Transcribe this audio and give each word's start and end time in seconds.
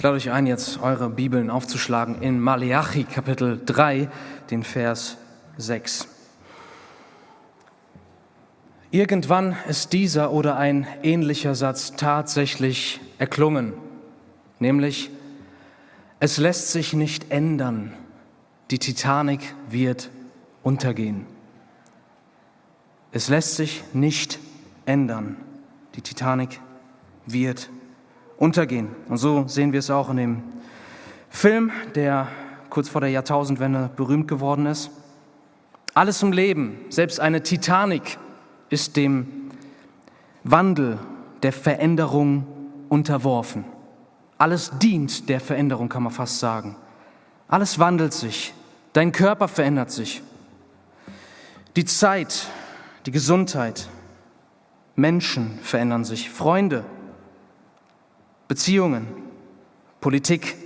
Ich 0.00 0.02
lade 0.02 0.16
euch 0.16 0.30
ein, 0.30 0.46
jetzt 0.46 0.80
eure 0.80 1.10
Bibeln 1.10 1.50
aufzuschlagen 1.50 2.22
in 2.22 2.40
Maleachi 2.40 3.04
Kapitel 3.04 3.60
3, 3.62 4.08
den 4.50 4.62
Vers 4.62 5.18
6. 5.58 6.08
Irgendwann 8.90 9.56
ist 9.68 9.92
dieser 9.92 10.32
oder 10.32 10.56
ein 10.56 10.86
ähnlicher 11.02 11.54
Satz 11.54 11.96
tatsächlich 11.96 12.98
erklungen, 13.18 13.74
nämlich, 14.58 15.10
es 16.18 16.38
lässt 16.38 16.72
sich 16.72 16.94
nicht 16.94 17.30
ändern, 17.30 17.92
die 18.70 18.78
Titanic 18.78 19.54
wird 19.68 20.08
untergehen. 20.62 21.26
Es 23.12 23.28
lässt 23.28 23.56
sich 23.56 23.84
nicht 23.92 24.38
ändern, 24.86 25.36
die 25.94 26.00
Titanic 26.00 26.58
wird 27.26 27.66
untergehen 27.66 27.79
untergehen. 28.40 28.88
Und 29.08 29.18
so 29.18 29.46
sehen 29.46 29.72
wir 29.72 29.78
es 29.78 29.90
auch 29.90 30.10
in 30.10 30.16
dem 30.16 30.42
Film, 31.28 31.70
der 31.94 32.26
kurz 32.70 32.88
vor 32.88 33.00
der 33.00 33.10
Jahrtausendwende 33.10 33.90
berühmt 33.94 34.26
geworden 34.26 34.66
ist. 34.66 34.90
Alles 35.94 36.22
im 36.22 36.32
Leben, 36.32 36.78
selbst 36.88 37.20
eine 37.20 37.42
Titanic, 37.42 38.18
ist 38.70 38.96
dem 38.96 39.50
Wandel 40.42 40.98
der 41.42 41.52
Veränderung 41.52 42.46
unterworfen. 42.88 43.64
Alles 44.38 44.70
dient 44.78 45.28
der 45.28 45.40
Veränderung, 45.40 45.88
kann 45.88 46.02
man 46.02 46.12
fast 46.12 46.38
sagen. 46.38 46.76
Alles 47.46 47.78
wandelt 47.78 48.14
sich. 48.14 48.54
Dein 48.94 49.12
Körper 49.12 49.48
verändert 49.48 49.90
sich. 49.90 50.22
Die 51.76 51.84
Zeit, 51.84 52.46
die 53.04 53.10
Gesundheit, 53.10 53.88
Menschen 54.96 55.58
verändern 55.62 56.04
sich. 56.04 56.30
Freunde 56.30 56.84
Beziehungen, 58.50 59.06
Politik, 60.00 60.56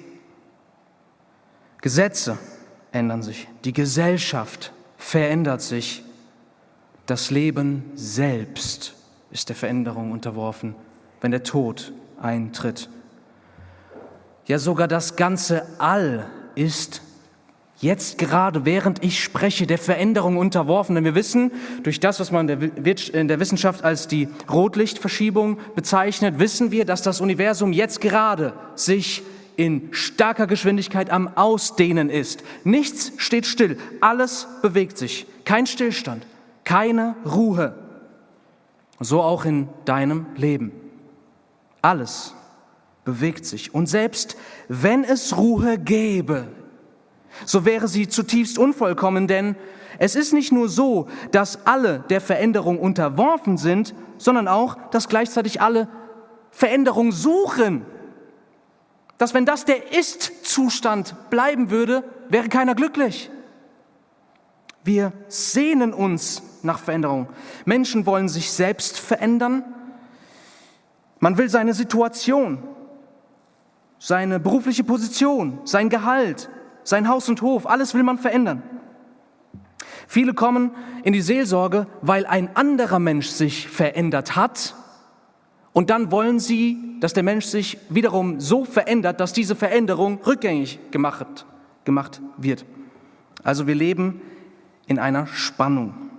Gesetze 1.82 2.38
ändern 2.92 3.22
sich, 3.22 3.46
die 3.66 3.74
Gesellschaft 3.74 4.72
verändert 4.96 5.60
sich, 5.60 6.02
das 7.04 7.30
Leben 7.30 7.84
selbst 7.94 8.94
ist 9.30 9.50
der 9.50 9.56
Veränderung 9.56 10.12
unterworfen, 10.12 10.74
wenn 11.20 11.30
der 11.30 11.42
Tod 11.42 11.92
eintritt. 12.18 12.88
Ja, 14.46 14.58
sogar 14.58 14.88
das 14.88 15.16
ganze 15.16 15.66
All 15.78 16.26
ist 16.54 17.02
jetzt 17.80 18.18
gerade, 18.18 18.64
während 18.64 19.04
ich 19.04 19.22
spreche, 19.22 19.66
der 19.66 19.78
Veränderung 19.78 20.36
unterworfen. 20.36 20.94
Denn 20.94 21.04
wir 21.04 21.14
wissen, 21.14 21.52
durch 21.82 22.00
das, 22.00 22.20
was 22.20 22.30
man 22.30 22.48
in 22.48 23.28
der 23.28 23.40
Wissenschaft 23.40 23.84
als 23.84 24.08
die 24.08 24.28
Rotlichtverschiebung 24.50 25.58
bezeichnet, 25.74 26.38
wissen 26.38 26.70
wir, 26.70 26.84
dass 26.84 27.02
das 27.02 27.20
Universum 27.20 27.72
jetzt 27.72 28.00
gerade 28.00 28.54
sich 28.74 29.22
in 29.56 29.88
starker 29.92 30.46
Geschwindigkeit 30.46 31.10
am 31.10 31.36
Ausdehnen 31.36 32.10
ist. 32.10 32.42
Nichts 32.64 33.12
steht 33.18 33.46
still, 33.46 33.78
alles 34.00 34.48
bewegt 34.62 34.98
sich. 34.98 35.26
Kein 35.44 35.66
Stillstand, 35.66 36.26
keine 36.64 37.14
Ruhe. 37.24 37.78
So 39.00 39.20
auch 39.20 39.44
in 39.44 39.68
deinem 39.84 40.26
Leben. 40.36 40.72
Alles 41.82 42.34
bewegt 43.04 43.44
sich. 43.44 43.74
Und 43.74 43.86
selbst 43.86 44.36
wenn 44.68 45.04
es 45.04 45.36
Ruhe 45.36 45.78
gäbe 45.78 46.48
so 47.44 47.64
wäre 47.64 47.88
sie 47.88 48.08
zutiefst 48.08 48.58
unvollkommen, 48.58 49.26
denn 49.26 49.56
es 49.98 50.16
ist 50.16 50.32
nicht 50.32 50.52
nur 50.52 50.68
so, 50.68 51.08
dass 51.30 51.66
alle 51.66 52.04
der 52.10 52.20
Veränderung 52.20 52.78
unterworfen 52.78 53.58
sind, 53.58 53.94
sondern 54.18 54.48
auch, 54.48 54.76
dass 54.90 55.08
gleichzeitig 55.08 55.60
alle 55.60 55.88
Veränderung 56.50 57.12
suchen. 57.12 57.84
Dass 59.18 59.34
wenn 59.34 59.46
das 59.46 59.64
der 59.64 59.92
Ist-Zustand 59.92 61.30
bleiben 61.30 61.70
würde, 61.70 62.04
wäre 62.28 62.48
keiner 62.48 62.74
glücklich. 62.74 63.30
Wir 64.82 65.12
sehnen 65.28 65.94
uns 65.94 66.42
nach 66.62 66.78
Veränderung. 66.78 67.28
Menschen 67.64 68.06
wollen 68.06 68.28
sich 68.28 68.50
selbst 68.50 68.98
verändern. 68.98 69.64
Man 71.20 71.38
will 71.38 71.48
seine 71.48 71.72
Situation, 71.72 72.62
seine 73.98 74.40
berufliche 74.40 74.84
Position, 74.84 75.58
sein 75.64 75.88
Gehalt, 75.88 76.50
sein 76.84 77.08
Haus 77.08 77.28
und 77.28 77.42
Hof, 77.42 77.66
alles 77.66 77.94
will 77.94 78.02
man 78.02 78.18
verändern. 78.18 78.62
Viele 80.06 80.34
kommen 80.34 80.70
in 81.02 81.12
die 81.12 81.22
Seelsorge, 81.22 81.86
weil 82.02 82.26
ein 82.26 82.54
anderer 82.54 82.98
Mensch 82.98 83.28
sich 83.28 83.68
verändert 83.68 84.36
hat 84.36 84.74
und 85.74 85.90
dann 85.90 86.12
wollen 86.12 86.38
sie, 86.38 86.78
dass 87.00 87.14
der 87.14 87.24
Mensch 87.24 87.46
sich 87.46 87.78
wiederum 87.88 88.40
so 88.40 88.64
verändert, 88.64 89.18
dass 89.18 89.32
diese 89.32 89.56
Veränderung 89.56 90.20
rückgängig 90.22 90.78
gemacht, 90.92 91.46
gemacht 91.84 92.22
wird. 92.38 92.64
Also 93.42 93.66
wir 93.66 93.74
leben 93.74 94.22
in 94.86 95.00
einer 95.00 95.26
Spannung. 95.26 96.10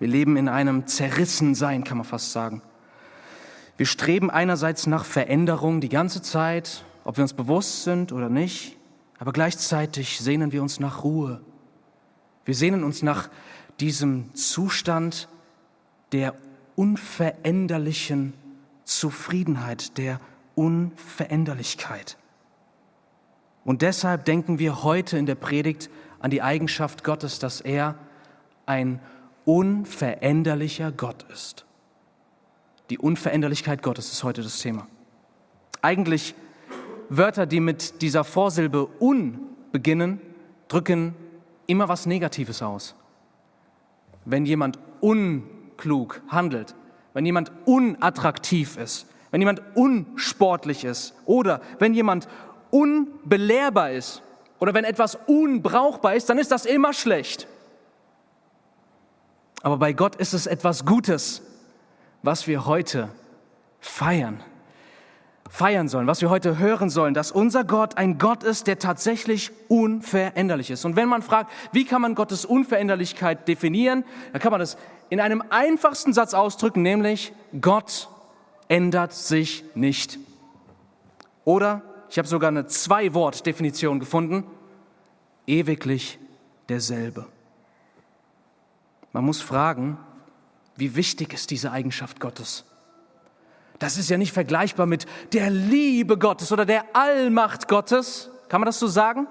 Wir 0.00 0.08
leben 0.08 0.36
in 0.36 0.48
einem 0.48 0.88
Zerrissensein, 0.88 1.84
kann 1.84 1.98
man 1.98 2.04
fast 2.04 2.32
sagen. 2.32 2.60
Wir 3.76 3.86
streben 3.86 4.30
einerseits 4.30 4.88
nach 4.88 5.04
Veränderung 5.04 5.80
die 5.80 5.88
ganze 5.88 6.20
Zeit, 6.20 6.84
ob 7.04 7.18
wir 7.18 7.22
uns 7.22 7.34
bewusst 7.34 7.84
sind 7.84 8.10
oder 8.10 8.28
nicht. 8.28 8.76
Aber 9.22 9.32
gleichzeitig 9.32 10.18
sehnen 10.18 10.50
wir 10.50 10.62
uns 10.62 10.80
nach 10.80 11.04
Ruhe. 11.04 11.40
Wir 12.44 12.56
sehnen 12.56 12.82
uns 12.82 13.02
nach 13.02 13.30
diesem 13.78 14.34
Zustand 14.34 15.28
der 16.10 16.34
unveränderlichen 16.74 18.32
Zufriedenheit, 18.82 19.96
der 19.96 20.18
Unveränderlichkeit. 20.56 22.18
Und 23.64 23.82
deshalb 23.82 24.24
denken 24.24 24.58
wir 24.58 24.82
heute 24.82 25.18
in 25.18 25.26
der 25.26 25.36
Predigt 25.36 25.88
an 26.18 26.32
die 26.32 26.42
Eigenschaft 26.42 27.04
Gottes, 27.04 27.38
dass 27.38 27.60
er 27.60 27.94
ein 28.66 28.98
unveränderlicher 29.44 30.90
Gott 30.90 31.26
ist. 31.32 31.64
Die 32.90 32.98
Unveränderlichkeit 32.98 33.84
Gottes 33.84 34.10
ist 34.10 34.24
heute 34.24 34.42
das 34.42 34.58
Thema. 34.58 34.88
Eigentlich 35.80 36.34
Wörter, 37.16 37.44
die 37.44 37.60
mit 37.60 38.00
dieser 38.00 38.24
Vorsilbe 38.24 38.88
un 38.98 39.38
beginnen, 39.70 40.20
drücken 40.68 41.14
immer 41.66 41.88
was 41.88 42.06
Negatives 42.06 42.62
aus. 42.62 42.94
Wenn 44.24 44.46
jemand 44.46 44.78
unklug 45.00 46.22
handelt, 46.28 46.74
wenn 47.12 47.26
jemand 47.26 47.52
unattraktiv 47.66 48.78
ist, 48.78 49.06
wenn 49.30 49.42
jemand 49.42 49.60
unsportlich 49.74 50.84
ist 50.84 51.14
oder 51.26 51.60
wenn 51.78 51.92
jemand 51.92 52.28
unbelehrbar 52.70 53.90
ist 53.90 54.22
oder 54.58 54.72
wenn 54.72 54.84
etwas 54.84 55.18
unbrauchbar 55.26 56.14
ist, 56.14 56.30
dann 56.30 56.38
ist 56.38 56.50
das 56.50 56.64
immer 56.64 56.94
schlecht. 56.94 57.46
Aber 59.62 59.76
bei 59.76 59.92
Gott 59.92 60.16
ist 60.16 60.32
es 60.32 60.46
etwas 60.46 60.86
Gutes, 60.86 61.42
was 62.22 62.46
wir 62.46 62.64
heute 62.64 63.10
feiern 63.80 64.42
feiern 65.48 65.88
sollen, 65.88 66.06
was 66.06 66.20
wir 66.22 66.30
heute 66.30 66.58
hören 66.58 66.88
sollen, 66.88 67.14
dass 67.14 67.30
unser 67.30 67.64
Gott 67.64 67.98
ein 67.98 68.18
Gott 68.18 68.42
ist, 68.42 68.66
der 68.66 68.78
tatsächlich 68.78 69.50
unveränderlich 69.68 70.70
ist. 70.70 70.84
Und 70.84 70.96
wenn 70.96 71.08
man 71.08 71.22
fragt, 71.22 71.50
wie 71.72 71.84
kann 71.84 72.00
man 72.00 72.14
Gottes 72.14 72.44
Unveränderlichkeit 72.44 73.46
definieren, 73.48 74.04
dann 74.32 74.40
kann 74.40 74.50
man 74.50 74.60
das 74.60 74.76
in 75.10 75.20
einem 75.20 75.42
einfachsten 75.50 76.12
Satz 76.14 76.32
ausdrücken, 76.32 76.82
nämlich 76.82 77.32
Gott 77.60 78.08
ändert 78.68 79.12
sich 79.12 79.64
nicht. 79.74 80.18
Oder, 81.44 81.82
ich 82.08 82.18
habe 82.18 82.28
sogar 82.28 82.48
eine 82.48 82.66
Zwei-Wort-Definition 82.66 84.00
gefunden, 84.00 84.44
ewiglich 85.46 86.18
derselbe. 86.68 87.26
Man 89.12 89.24
muss 89.24 89.42
fragen, 89.42 89.98
wie 90.76 90.96
wichtig 90.96 91.34
ist 91.34 91.50
diese 91.50 91.70
Eigenschaft 91.72 92.20
Gottes? 92.20 92.64
Das 93.82 93.98
ist 93.98 94.08
ja 94.10 94.16
nicht 94.16 94.32
vergleichbar 94.32 94.86
mit 94.86 95.06
der 95.32 95.50
Liebe 95.50 96.16
Gottes 96.16 96.52
oder 96.52 96.64
der 96.64 96.84
Allmacht 96.94 97.66
Gottes. 97.66 98.30
Kann 98.48 98.60
man 98.60 98.66
das 98.66 98.78
so 98.78 98.86
sagen? 98.86 99.26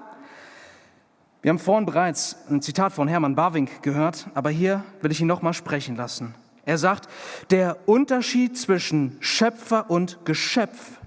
Wir 1.40 1.48
haben 1.48 1.58
vorhin 1.58 1.86
bereits 1.86 2.36
ein 2.50 2.60
Zitat 2.60 2.92
von 2.92 3.08
Hermann 3.08 3.34
Barwink 3.34 3.82
gehört, 3.82 4.28
aber 4.34 4.50
hier 4.50 4.84
will 5.00 5.10
ich 5.10 5.22
ihn 5.22 5.26
nochmal 5.26 5.54
sprechen 5.54 5.96
lassen. 5.96 6.34
Er 6.66 6.76
sagt, 6.76 7.08
der 7.50 7.78
Unterschied 7.86 8.58
zwischen 8.58 9.16
Schöpfer 9.20 9.90
und 9.90 10.18
Geschöpf 10.26 10.98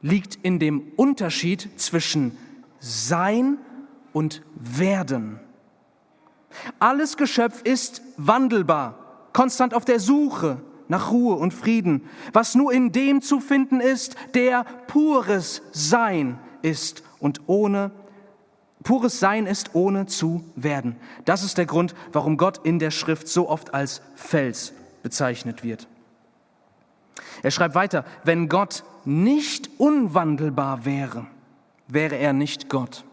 liegt 0.00 0.36
in 0.36 0.60
dem 0.60 0.92
Unterschied 0.96 1.68
zwischen 1.78 2.38
Sein 2.78 3.58
und 4.12 4.42
Werden. 4.54 5.40
Alles 6.78 7.16
Geschöpf 7.16 7.62
ist 7.62 8.00
wandelbar, 8.16 8.94
konstant 9.32 9.74
auf 9.74 9.84
der 9.84 9.98
Suche, 9.98 10.58
nach 10.90 11.12
Ruhe 11.12 11.36
und 11.36 11.54
Frieden, 11.54 12.02
was 12.32 12.56
nur 12.56 12.72
in 12.72 12.90
dem 12.90 13.22
zu 13.22 13.40
finden 13.40 13.80
ist, 13.80 14.16
der 14.34 14.64
pures 14.88 15.62
Sein 15.72 16.38
ist 16.62 17.04
und 17.20 17.40
ohne 17.46 17.92
pures 18.82 19.20
Sein 19.20 19.46
ist 19.46 19.74
ohne 19.74 20.06
zu 20.06 20.42
werden. 20.56 20.96
Das 21.24 21.44
ist 21.44 21.58
der 21.58 21.66
Grund, 21.66 21.94
warum 22.12 22.36
Gott 22.36 22.58
in 22.64 22.80
der 22.80 22.90
Schrift 22.90 23.28
so 23.28 23.48
oft 23.48 23.72
als 23.72 24.02
Fels 24.16 24.72
bezeichnet 25.02 25.62
wird. 25.62 25.86
Er 27.42 27.52
schreibt 27.52 27.76
weiter, 27.76 28.04
wenn 28.24 28.48
Gott 28.48 28.82
nicht 29.04 29.70
unwandelbar 29.78 30.84
wäre, 30.84 31.26
wäre 31.86 32.16
er 32.16 32.32
nicht 32.32 32.68
Gott. 32.68 33.04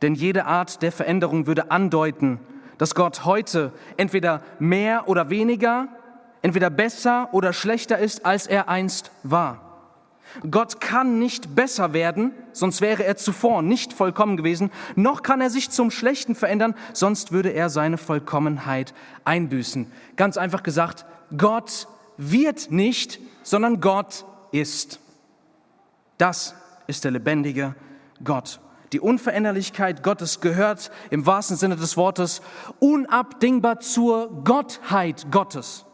Denn 0.00 0.14
jede 0.14 0.46
Art 0.46 0.80
der 0.80 0.90
Veränderung 0.90 1.46
würde 1.46 1.70
andeuten, 1.70 2.40
dass 2.78 2.94
Gott 2.94 3.26
heute 3.26 3.72
entweder 3.98 4.42
mehr 4.58 5.08
oder 5.08 5.28
weniger, 5.28 5.88
entweder 6.42 6.70
besser 6.70 7.28
oder 7.32 7.52
schlechter 7.52 7.98
ist, 7.98 8.26
als 8.26 8.46
er 8.46 8.68
einst 8.68 9.10
war. 9.22 9.72
Gott 10.50 10.80
kann 10.80 11.18
nicht 11.18 11.54
besser 11.54 11.92
werden, 11.92 12.32
sonst 12.52 12.80
wäre 12.80 13.04
er 13.04 13.16
zuvor 13.16 13.62
nicht 13.62 13.92
vollkommen 13.92 14.36
gewesen, 14.36 14.70
noch 14.96 15.22
kann 15.22 15.40
er 15.40 15.50
sich 15.50 15.70
zum 15.70 15.90
Schlechten 15.90 16.34
verändern, 16.34 16.74
sonst 16.92 17.32
würde 17.32 17.50
er 17.50 17.68
seine 17.68 17.98
Vollkommenheit 17.98 18.94
einbüßen. 19.24 19.90
Ganz 20.16 20.36
einfach 20.38 20.62
gesagt, 20.62 21.04
Gott 21.36 21.86
wird 22.16 22.70
nicht, 22.70 23.20
sondern 23.42 23.80
Gott 23.80 24.24
ist. 24.52 25.00
Das 26.18 26.54
ist 26.86 27.04
der 27.04 27.10
lebendige 27.10 27.74
Gott. 28.24 28.60
Die 28.92 29.00
Unveränderlichkeit 29.00 30.02
Gottes 30.02 30.40
gehört 30.40 30.90
im 31.10 31.24
wahrsten 31.24 31.56
Sinne 31.56 31.76
des 31.76 31.96
Wortes 31.96 32.42
unabdingbar 32.78 33.80
zur 33.80 34.44
Gottheit 34.44 35.26
Gottes. 35.30 35.86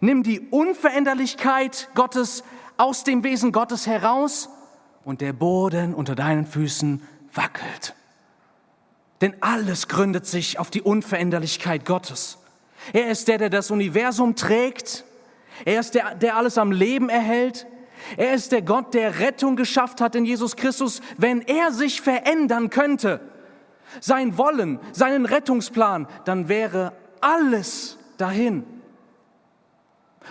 Nimm 0.00 0.22
die 0.22 0.40
Unveränderlichkeit 0.40 1.88
Gottes 1.94 2.44
aus 2.76 3.04
dem 3.04 3.24
Wesen 3.24 3.52
Gottes 3.52 3.86
heraus 3.86 4.48
und 5.04 5.20
der 5.20 5.32
Boden 5.32 5.94
unter 5.94 6.14
deinen 6.14 6.46
Füßen 6.46 7.02
wackelt. 7.32 7.94
Denn 9.20 9.34
alles 9.40 9.88
gründet 9.88 10.26
sich 10.26 10.58
auf 10.58 10.70
die 10.70 10.82
Unveränderlichkeit 10.82 11.84
Gottes. 11.84 12.38
Er 12.92 13.10
ist 13.10 13.28
der, 13.28 13.38
der 13.38 13.50
das 13.50 13.70
Universum 13.70 14.36
trägt. 14.36 15.04
Er 15.64 15.80
ist 15.80 15.94
der, 15.94 16.14
der 16.14 16.36
alles 16.36 16.58
am 16.58 16.70
Leben 16.70 17.08
erhält. 17.08 17.66
Er 18.16 18.34
ist 18.34 18.52
der 18.52 18.62
Gott, 18.62 18.94
der 18.94 19.20
Rettung 19.20 19.56
geschafft 19.56 20.00
hat 20.00 20.14
in 20.14 20.24
Jesus 20.24 20.56
Christus. 20.56 21.00
Wenn 21.16 21.40
er 21.40 21.72
sich 21.72 22.02
verändern 22.02 22.68
könnte, 22.68 23.20
sein 24.00 24.36
Wollen, 24.36 24.80
seinen 24.92 25.24
Rettungsplan, 25.24 26.06
dann 26.24 26.48
wäre 26.48 26.92
alles 27.20 27.96
dahin. 28.18 28.64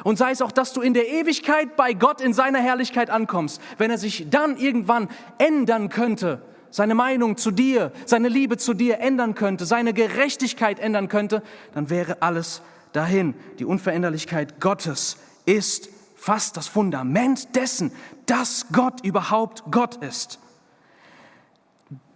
Und 0.03 0.17
sei 0.17 0.31
es 0.31 0.41
auch, 0.41 0.51
dass 0.51 0.73
du 0.73 0.81
in 0.81 0.93
der 0.93 1.07
Ewigkeit 1.07 1.75
bei 1.75 1.93
Gott 1.93 2.21
in 2.21 2.33
seiner 2.33 2.59
Herrlichkeit 2.59 3.09
ankommst. 3.09 3.61
Wenn 3.77 3.91
er 3.91 3.97
sich 3.97 4.27
dann 4.29 4.57
irgendwann 4.57 5.09
ändern 5.37 5.89
könnte, 5.89 6.41
seine 6.69 6.95
Meinung 6.95 7.37
zu 7.37 7.51
dir, 7.51 7.91
seine 8.05 8.27
Liebe 8.27 8.57
zu 8.57 8.73
dir 8.73 8.99
ändern 8.99 9.33
könnte, 9.33 9.65
seine 9.65 9.93
Gerechtigkeit 9.93 10.79
ändern 10.79 11.07
könnte, 11.07 11.41
dann 11.73 11.89
wäre 11.89 12.21
alles 12.21 12.61
dahin. 12.91 13.33
Die 13.59 13.65
Unveränderlichkeit 13.65 14.59
Gottes 14.59 15.17
ist 15.45 15.89
fast 16.15 16.57
das 16.57 16.67
Fundament 16.67 17.55
dessen, 17.55 17.91
dass 18.25 18.67
Gott 18.71 19.05
überhaupt 19.05 19.63
Gott 19.71 20.03
ist. 20.03 20.39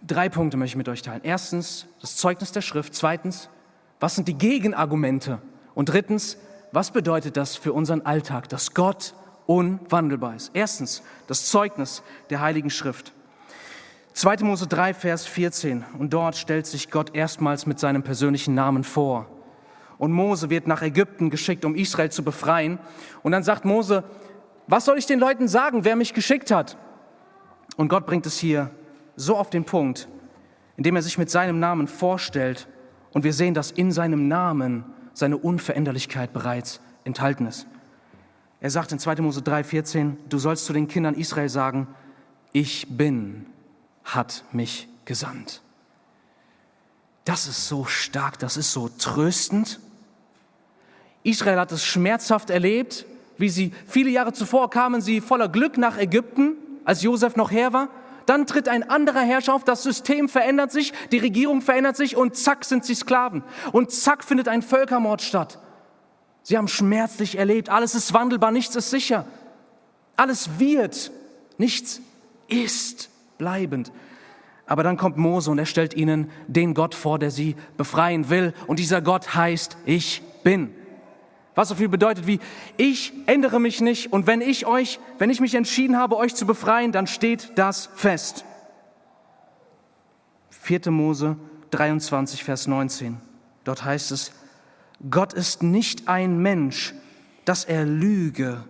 Drei 0.06 0.28
Punkte 0.28 0.56
möchte 0.56 0.72
ich 0.72 0.76
mit 0.76 0.88
euch 0.88 1.02
teilen. 1.02 1.20
Erstens 1.22 1.86
das 2.00 2.16
Zeugnis 2.16 2.52
der 2.52 2.62
Schrift. 2.62 2.94
Zweitens, 2.94 3.48
was 4.00 4.14
sind 4.14 4.28
die 4.28 4.34
Gegenargumente? 4.34 5.40
Und 5.74 5.90
drittens, 5.90 6.36
was 6.72 6.90
bedeutet 6.90 7.36
das 7.36 7.56
für 7.56 7.72
unseren 7.72 8.02
Alltag, 8.06 8.48
dass 8.48 8.74
Gott 8.74 9.14
unwandelbar 9.46 10.36
ist? 10.36 10.50
Erstens, 10.54 11.02
das 11.26 11.46
Zeugnis 11.46 12.02
der 12.30 12.40
Heiligen 12.40 12.70
Schrift. 12.70 13.12
2. 14.12 14.38
Mose 14.38 14.66
3, 14.66 14.94
Vers 14.94 15.26
14. 15.26 15.84
Und 15.98 16.12
dort 16.12 16.36
stellt 16.36 16.66
sich 16.66 16.90
Gott 16.90 17.14
erstmals 17.14 17.66
mit 17.66 17.78
seinem 17.78 18.02
persönlichen 18.02 18.54
Namen 18.54 18.84
vor. 18.84 19.26
Und 19.98 20.12
Mose 20.12 20.50
wird 20.50 20.66
nach 20.66 20.82
Ägypten 20.82 21.30
geschickt, 21.30 21.64
um 21.64 21.74
Israel 21.74 22.10
zu 22.10 22.22
befreien. 22.22 22.78
Und 23.22 23.32
dann 23.32 23.42
sagt 23.42 23.64
Mose, 23.64 24.04
was 24.66 24.84
soll 24.84 24.98
ich 24.98 25.06
den 25.06 25.18
Leuten 25.18 25.48
sagen, 25.48 25.84
wer 25.84 25.96
mich 25.96 26.14
geschickt 26.14 26.50
hat? 26.50 26.76
Und 27.76 27.88
Gott 27.88 28.06
bringt 28.06 28.26
es 28.26 28.38
hier 28.38 28.70
so 29.16 29.36
auf 29.36 29.50
den 29.50 29.64
Punkt, 29.64 30.08
indem 30.76 30.96
er 30.96 31.02
sich 31.02 31.18
mit 31.18 31.30
seinem 31.30 31.58
Namen 31.58 31.88
vorstellt. 31.88 32.68
Und 33.12 33.24
wir 33.24 33.32
sehen, 33.32 33.54
dass 33.54 33.72
in 33.72 33.92
seinem 33.92 34.28
Namen 34.28 34.84
seine 35.20 35.36
Unveränderlichkeit 35.36 36.32
bereits 36.32 36.80
enthalten 37.04 37.46
ist. 37.46 37.66
Er 38.60 38.70
sagt 38.70 38.90
in 38.90 38.98
2. 38.98 39.16
Mose 39.16 39.40
3,14, 39.40 40.16
du 40.28 40.38
sollst 40.38 40.64
zu 40.64 40.72
den 40.72 40.88
Kindern 40.88 41.14
Israel 41.14 41.48
sagen, 41.48 41.86
ich 42.52 42.88
bin, 42.90 43.46
hat 44.04 44.44
mich 44.50 44.88
gesandt. 45.04 45.62
Das 47.24 47.46
ist 47.46 47.68
so 47.68 47.84
stark, 47.84 48.38
das 48.38 48.56
ist 48.56 48.72
so 48.72 48.88
tröstend. 48.88 49.78
Israel 51.22 51.58
hat 51.58 51.70
es 51.70 51.84
schmerzhaft 51.84 52.50
erlebt, 52.50 53.06
wie 53.38 53.48
sie 53.48 53.72
viele 53.86 54.10
Jahre 54.10 54.32
zuvor 54.32 54.68
kamen 54.70 55.00
sie 55.00 55.20
voller 55.20 55.48
Glück 55.48 55.78
nach 55.78 55.96
Ägypten, 55.96 56.56
als 56.84 57.02
Josef 57.02 57.36
noch 57.36 57.50
her 57.50 57.72
war. 57.72 57.88
Dann 58.30 58.46
tritt 58.46 58.68
ein 58.68 58.88
anderer 58.88 59.22
Herrscher 59.22 59.52
auf, 59.52 59.64
das 59.64 59.82
System 59.82 60.28
verändert 60.28 60.70
sich, 60.70 60.92
die 61.10 61.18
Regierung 61.18 61.62
verändert 61.62 61.96
sich 61.96 62.16
und 62.16 62.36
zack 62.36 62.64
sind 62.64 62.84
sie 62.84 62.94
Sklaven. 62.94 63.42
Und 63.72 63.90
zack 63.90 64.22
findet 64.22 64.46
ein 64.46 64.62
Völkermord 64.62 65.20
statt. 65.20 65.58
Sie 66.44 66.56
haben 66.56 66.68
schmerzlich 66.68 67.38
erlebt, 67.38 67.70
alles 67.70 67.96
ist 67.96 68.14
wandelbar, 68.14 68.52
nichts 68.52 68.76
ist 68.76 68.90
sicher. 68.90 69.26
Alles 70.14 70.60
wird, 70.60 71.10
nichts 71.58 72.02
ist 72.46 73.10
bleibend. 73.36 73.90
Aber 74.64 74.84
dann 74.84 74.96
kommt 74.96 75.16
Mose 75.16 75.50
und 75.50 75.58
er 75.58 75.66
stellt 75.66 75.94
ihnen 75.94 76.30
den 76.46 76.74
Gott 76.74 76.94
vor, 76.94 77.18
der 77.18 77.32
sie 77.32 77.56
befreien 77.76 78.30
will. 78.30 78.54
Und 78.68 78.78
dieser 78.78 79.02
Gott 79.02 79.34
heißt, 79.34 79.76
ich 79.86 80.22
bin. 80.44 80.72
Was 81.60 81.68
so 81.68 81.74
viel 81.74 81.90
bedeutet 81.90 82.26
wie, 82.26 82.40
ich 82.78 83.12
ändere 83.26 83.60
mich 83.60 83.82
nicht 83.82 84.14
und 84.14 84.26
wenn 84.26 84.40
ich 84.40 84.64
euch, 84.64 84.98
wenn 85.18 85.28
ich 85.28 85.40
mich 85.40 85.54
entschieden 85.54 85.98
habe, 85.98 86.16
euch 86.16 86.34
zu 86.34 86.46
befreien, 86.46 86.90
dann 86.90 87.06
steht 87.06 87.52
das 87.56 87.90
fest. 87.94 88.46
4. 90.48 90.90
Mose 90.90 91.36
23, 91.72 92.44
Vers 92.44 92.66
19. 92.66 93.18
Dort 93.64 93.84
heißt 93.84 94.10
es, 94.10 94.32
Gott 95.10 95.34
ist 95.34 95.62
nicht 95.62 96.08
ein 96.08 96.38
Mensch, 96.38 96.94
dass 97.44 97.66
er 97.66 97.84
lüge, 97.84 98.64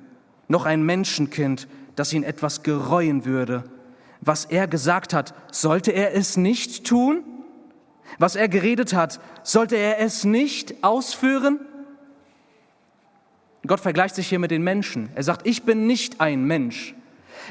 noch 0.49 0.67
ein 0.67 0.83
Menschenkind, 0.83 1.69
das 1.95 2.13
ihn 2.13 2.25
etwas 2.25 2.65
gereuen 2.65 3.25
würde. 3.25 3.63
Was 4.21 4.47
er 4.47 4.67
gesagt 4.67 5.15
hat, 5.15 5.33
sollte 5.53 5.93
er 5.93 6.17
es 6.17 6.37
nicht 6.37 6.85
tun? 6.89 7.23
Was 8.19 8.35
er 8.35 8.49
geredet 8.49 8.95
hat, 8.95 9.21
sollte 9.45 9.77
er 9.77 10.01
es 10.01 10.25
nicht 10.25 10.83
ausführen? 10.83 11.61
Gott 13.67 13.81
vergleicht 13.81 14.15
sich 14.15 14.29
hier 14.29 14.39
mit 14.39 14.51
den 14.51 14.63
Menschen. 14.63 15.11
Er 15.15 15.23
sagt, 15.23 15.47
ich 15.47 15.65
bin 15.65 15.87
nicht 15.87 16.21
ein 16.21 16.45
Mensch. 16.45 16.95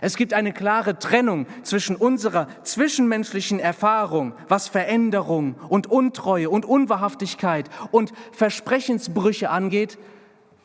Es 0.01 0.15
gibt 0.15 0.33
eine 0.33 0.53
klare 0.53 0.97
Trennung 0.97 1.45
zwischen 1.63 1.95
unserer 1.95 2.47
zwischenmenschlichen 2.63 3.59
Erfahrung, 3.59 4.33
was 4.47 4.67
Veränderung 4.67 5.55
und 5.67 5.87
Untreue 5.87 6.49
und 6.49 6.65
Unwahrhaftigkeit 6.65 7.69
und 7.91 8.13
Versprechensbrüche 8.31 9.49
angeht, 9.49 9.97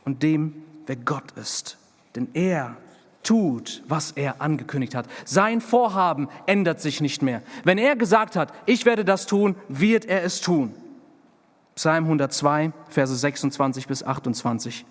und 0.05 0.23
dem, 0.23 0.63
wer 0.87 0.97
Gott 0.97 1.33
ist. 1.33 1.79
Denn 2.15 2.29
er 2.35 2.77
tut, 3.23 3.83
was 3.89 4.13
er 4.13 4.41
angekündigt 4.41 4.95
hat. 4.95 5.07
Sein 5.25 5.61
Vorhaben 5.61 6.29
ändert 6.47 6.81
sich 6.81 7.01
nicht 7.01 7.23
mehr. 7.23 7.43
Wenn 7.65 7.79
er 7.79 7.97
gesagt 7.97 8.37
hat, 8.37 8.53
ich 8.67 8.85
werde 8.85 9.05
das 9.05 9.27
tun, 9.27 9.57
wird 9.69 10.05
er 10.05 10.23
es 10.23 10.41
tun. 10.41 10.75
Psalm 11.75 12.05
102, 12.05 12.73
Verse 12.91 13.17
26 13.17 13.89
bis 13.89 14.05
28. 14.05 14.85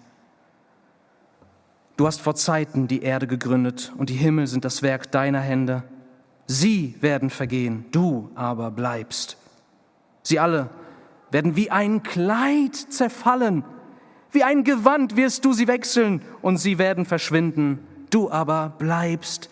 Du 1.95 2.07
hast 2.07 2.21
vor 2.21 2.35
Zeiten 2.35 2.87
die 2.87 3.03
Erde 3.03 3.27
gegründet 3.27 3.93
und 3.97 4.09
die 4.09 4.15
Himmel 4.15 4.47
sind 4.47 4.65
das 4.65 4.81
Werk 4.81 5.11
deiner 5.11 5.41
Hände. 5.41 5.83
Sie 6.47 6.95
werden 7.01 7.29
vergehen, 7.29 7.85
du 7.91 8.31
aber 8.33 8.71
bleibst. 8.71 9.37
Sie 10.23 10.39
alle 10.39 10.69
werden 11.29 11.55
wie 11.55 11.69
ein 11.69 12.01
Kleid 12.01 12.75
zerfallen, 12.75 13.63
wie 14.31 14.43
ein 14.43 14.63
Gewand 14.63 15.15
wirst 15.15 15.45
du 15.45 15.53
sie 15.53 15.67
wechseln 15.67 16.21
und 16.41 16.57
sie 16.57 16.79
werden 16.79 17.05
verschwinden. 17.05 17.79
Du 18.09 18.31
aber 18.31 18.73
bleibst, 18.77 19.49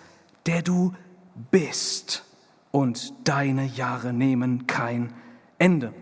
der 0.47 0.63
du 0.63 0.93
bist 1.51 2.25
und 2.71 3.13
deine 3.23 3.65
Jahre 3.65 4.13
nehmen 4.13 4.65
kein 4.65 5.13
Ende. 5.59 5.93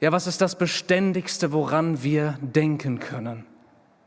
Ja, 0.00 0.12
was 0.12 0.26
ist 0.26 0.40
das 0.40 0.56
Beständigste, 0.56 1.52
woran 1.52 2.02
wir 2.02 2.38
denken 2.40 3.00
können? 3.00 3.46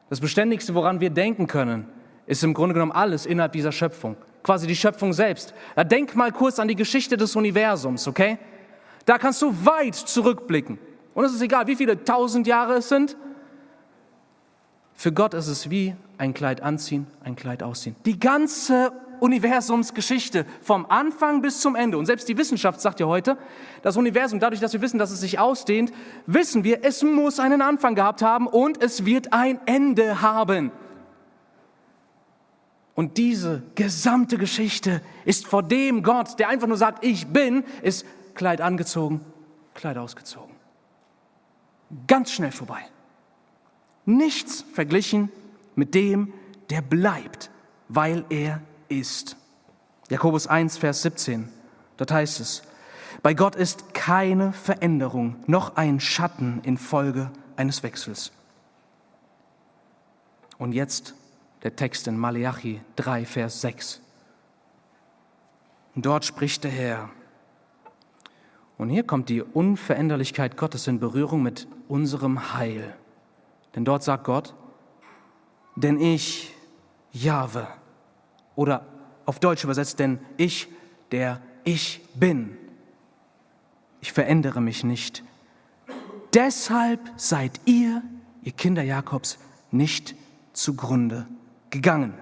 Das 0.09 0.19
Beständigste, 0.19 0.73
woran 0.75 0.99
wir 0.99 1.09
denken 1.09 1.47
können, 1.47 1.87
ist 2.25 2.43
im 2.43 2.53
Grunde 2.53 2.73
genommen 2.73 2.91
alles 2.91 3.25
innerhalb 3.25 3.53
dieser 3.53 3.71
Schöpfung. 3.71 4.15
Quasi 4.43 4.67
die 4.67 4.75
Schöpfung 4.75 5.13
selbst. 5.13 5.53
Da 5.75 5.83
denk 5.83 6.15
mal 6.15 6.31
kurz 6.31 6.59
an 6.59 6.67
die 6.67 6.75
Geschichte 6.75 7.17
des 7.17 7.35
Universums, 7.35 8.07
okay? 8.07 8.37
Da 9.05 9.17
kannst 9.17 9.41
du 9.41 9.53
weit 9.65 9.95
zurückblicken. 9.95 10.77
Und 11.13 11.25
es 11.25 11.33
ist 11.33 11.41
egal, 11.41 11.67
wie 11.67 11.75
viele 11.75 12.03
tausend 12.03 12.47
Jahre 12.47 12.75
es 12.75 12.89
sind. 12.89 13.17
Für 14.93 15.11
Gott 15.11 15.33
ist 15.33 15.47
es 15.47 15.69
wie 15.69 15.95
ein 16.17 16.33
Kleid 16.33 16.61
anziehen, 16.61 17.07
ein 17.23 17.35
Kleid 17.35 17.63
ausziehen. 17.63 17.95
Die 18.05 18.19
ganze 18.19 18.91
Universumsgeschichte 19.19 20.45
vom 20.61 20.85
Anfang 20.85 21.41
bis 21.41 21.59
zum 21.59 21.75
Ende. 21.75 21.97
Und 21.97 22.05
selbst 22.05 22.27
die 22.29 22.37
Wissenschaft 22.37 22.81
sagt 22.81 22.99
ja 22.99 23.05
heute, 23.05 23.37
das 23.81 23.97
Universum, 23.97 24.39
dadurch, 24.39 24.61
dass 24.61 24.73
wir 24.73 24.81
wissen, 24.81 24.97
dass 24.97 25.11
es 25.11 25.21
sich 25.21 25.39
ausdehnt, 25.39 25.91
wissen 26.25 26.63
wir, 26.63 26.83
es 26.83 27.03
muss 27.03 27.39
einen 27.39 27.61
Anfang 27.61 27.95
gehabt 27.95 28.21
haben 28.21 28.47
und 28.47 28.81
es 28.83 29.05
wird 29.05 29.33
ein 29.33 29.59
Ende 29.65 30.21
haben. 30.21 30.71
Und 32.95 33.17
diese 33.17 33.61
gesamte 33.75 34.39
Geschichte 34.39 35.01
ist 35.23 35.45
vor 35.45 35.61
dem 35.61 36.01
Gott, 36.01 36.39
der 36.39 36.49
einfach 36.49 36.67
nur 36.67 36.77
sagt, 36.77 37.05
ich 37.05 37.27
bin, 37.27 37.63
ist 37.83 38.05
Kleid 38.33 38.59
angezogen, 38.59 39.21
Kleid 39.75 39.97
ausgezogen. 39.97 40.55
Ganz 42.07 42.31
schnell 42.31 42.51
vorbei. 42.51 42.81
Nichts 44.05 44.65
verglichen 44.73 45.31
mit 45.75 45.93
dem, 45.93 46.33
der 46.69 46.81
bleibt, 46.81 47.51
weil 47.87 48.25
er 48.29 48.61
ist. 48.89 49.37
Jakobus 50.09 50.47
1, 50.47 50.77
Vers 50.77 51.01
17, 51.01 51.49
dort 51.97 52.11
heißt 52.11 52.39
es, 52.39 52.63
bei 53.23 53.33
Gott 53.33 53.55
ist 53.55 53.93
keine 53.93 54.53
Veränderung, 54.53 55.37
noch 55.47 55.75
ein 55.75 55.99
Schatten 55.99 56.61
infolge 56.63 57.31
eines 57.55 57.83
Wechsels. 57.83 58.31
Und 60.57 60.71
jetzt 60.71 61.15
der 61.63 61.75
Text 61.75 62.07
in 62.07 62.17
Malachi 62.17 62.81
3, 62.95 63.25
Vers 63.25 63.61
6. 63.61 64.01
Und 65.95 66.05
dort 66.05 66.25
spricht 66.25 66.63
der 66.63 66.71
Herr. 66.71 67.09
Und 68.77 68.89
hier 68.89 69.03
kommt 69.03 69.29
die 69.29 69.41
Unveränderlichkeit 69.41 70.55
Gottes 70.55 70.87
in 70.87 70.99
Berührung 70.99 71.41
mit 71.41 71.67
unserem 71.87 72.53
Heil. 72.53 72.95
Denn 73.75 73.85
dort 73.85 74.03
sagt 74.03 74.23
Gott, 74.23 74.53
denn 75.75 75.99
ich, 75.99 76.53
Jahwe, 77.11 77.67
oder 78.57 78.85
auf 79.25 79.39
Deutsch 79.39 79.63
übersetzt, 79.63 79.99
denn 79.99 80.19
ich, 80.35 80.67
der 81.11 81.41
ich 81.63 82.01
bin, 82.15 82.57
ich 84.01 84.11
verändere 84.11 84.59
mich 84.59 84.83
nicht. 84.83 85.23
Deshalb 86.33 86.99
seid 87.15 87.61
ihr, 87.65 88.01
ihr 88.41 88.51
Kinder 88.51 88.83
Jakobs, 88.83 89.37
nicht 89.71 90.15
zugrunde 90.53 91.27
gegangen. 91.69 92.13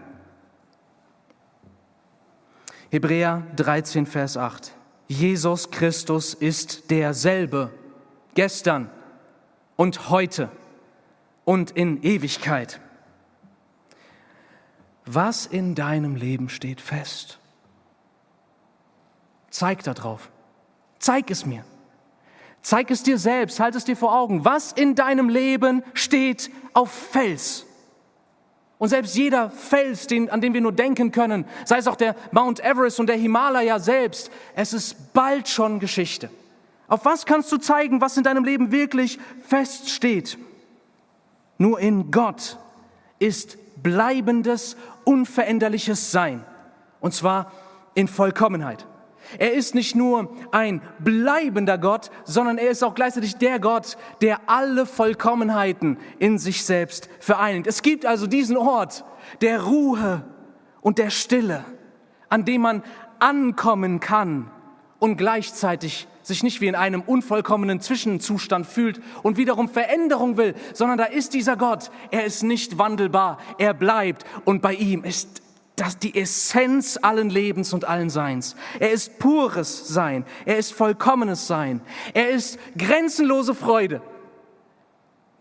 Hebräer 2.91 3.43
13, 3.55 4.05
Vers 4.05 4.37
8. 4.37 4.73
Jesus 5.07 5.71
Christus 5.71 6.33
ist 6.33 6.91
derselbe, 6.91 7.71
gestern 8.33 8.89
und 9.75 10.09
heute 10.09 10.49
und 11.45 11.71
in 11.71 12.01
Ewigkeit. 12.03 12.81
Was 15.05 15.45
in 15.45 15.75
deinem 15.75 16.15
Leben 16.15 16.49
steht 16.49 16.81
fest? 16.81 17.39
Zeig 19.49 19.83
darauf. 19.83 20.29
Zeig 20.99 21.29
es 21.29 21.45
mir. 21.45 21.63
Zeig 22.61 22.89
es 22.89 23.03
dir 23.03 23.19
selbst, 23.19 23.59
halt 23.59 23.75
es 23.75 23.85
dir 23.85 23.95
vor 23.95 24.15
Augen. 24.15 24.43
Was 24.43 24.71
in 24.71 24.95
deinem 24.95 25.29
Leben 25.29 25.83
steht 25.93 26.49
auf 26.73 26.91
Fels? 26.91 27.65
Und 28.77 28.89
selbst 28.89 29.15
jeder 29.15 29.51
Fels, 29.51 30.07
den, 30.07 30.29
an 30.29 30.41
den 30.41 30.53
wir 30.53 30.61
nur 30.61 30.71
denken 30.71 31.11
können, 31.11 31.45
sei 31.63 31.77
es 31.77 31.87
auch 31.87 31.95
der 31.95 32.15
Mount 32.31 32.59
Everest 32.59 32.99
und 32.99 33.07
der 33.07 33.15
Himalaya 33.15 33.79
selbst, 33.79 34.31
es 34.55 34.73
ist 34.73 35.13
bald 35.13 35.47
schon 35.47 35.79
Geschichte. 35.79 36.29
Auf 36.87 37.05
was 37.05 37.25
kannst 37.25 37.51
du 37.51 37.57
zeigen, 37.57 38.01
was 38.01 38.17
in 38.17 38.23
deinem 38.23 38.43
Leben 38.43 38.71
wirklich 38.71 39.19
feststeht? 39.47 40.37
Nur 41.57 41.79
in 41.79 42.11
Gott 42.11 42.57
ist 43.19 43.57
bleibendes, 43.81 44.75
unveränderliches 45.05 46.11
Sein. 46.11 46.43
Und 46.99 47.13
zwar 47.13 47.51
in 47.93 48.07
Vollkommenheit. 48.07 48.85
Er 49.39 49.53
ist 49.53 49.73
nicht 49.73 49.95
nur 49.95 50.29
ein 50.51 50.81
bleibender 50.99 51.77
Gott, 51.77 52.11
sondern 52.25 52.57
er 52.57 52.69
ist 52.69 52.83
auch 52.83 52.93
gleichzeitig 52.93 53.37
der 53.37 53.59
Gott, 53.59 53.97
der 54.21 54.41
alle 54.47 54.85
Vollkommenheiten 54.85 55.97
in 56.19 56.37
sich 56.37 56.63
selbst 56.63 57.09
vereinigt. 57.19 57.67
Es 57.67 57.81
gibt 57.81 58.05
also 58.05 58.27
diesen 58.27 58.57
Ort 58.57 59.03
der 59.41 59.63
Ruhe 59.63 60.23
und 60.81 60.97
der 60.99 61.09
Stille, 61.09 61.65
an 62.29 62.45
dem 62.45 62.61
man 62.61 62.83
ankommen 63.19 63.99
kann 63.99 64.51
und 64.99 65.17
gleichzeitig 65.17 66.07
sich 66.25 66.41
nicht 66.41 66.59
wie 66.59 66.67
in 66.67 66.75
einem 66.75 67.01
unvollkommenen 67.01 67.81
Zwischenzustand 67.81 68.65
fühlt 68.65 68.99
und 69.21 69.37
wiederum 69.37 69.69
Veränderung 69.69 70.37
will, 70.37 70.55
sondern 70.73 70.97
da 70.97 71.05
ist 71.05 71.33
dieser 71.35 71.55
Gott. 71.55 71.91
Er 72.09 72.25
ist 72.25 72.41
nicht 72.41 72.79
wandelbar, 72.79 73.37
er 73.59 73.75
bleibt 73.75 74.25
und 74.43 74.61
bei 74.61 74.73
ihm 74.73 75.03
ist 75.03 75.43
das 75.75 75.99
die 75.99 76.15
Essenz 76.15 76.97
allen 77.01 77.29
Lebens 77.29 77.73
und 77.73 77.85
allen 77.85 78.09
Seins. 78.09 78.55
Er 78.79 78.91
ist 78.91 79.19
pures 79.19 79.87
Sein. 79.89 80.25
Er 80.45 80.57
ist 80.57 80.73
vollkommenes 80.73 81.47
Sein. 81.47 81.81
Er 82.13 82.29
ist 82.29 82.57
grenzenlose 82.77 83.53
Freude. 83.53 84.01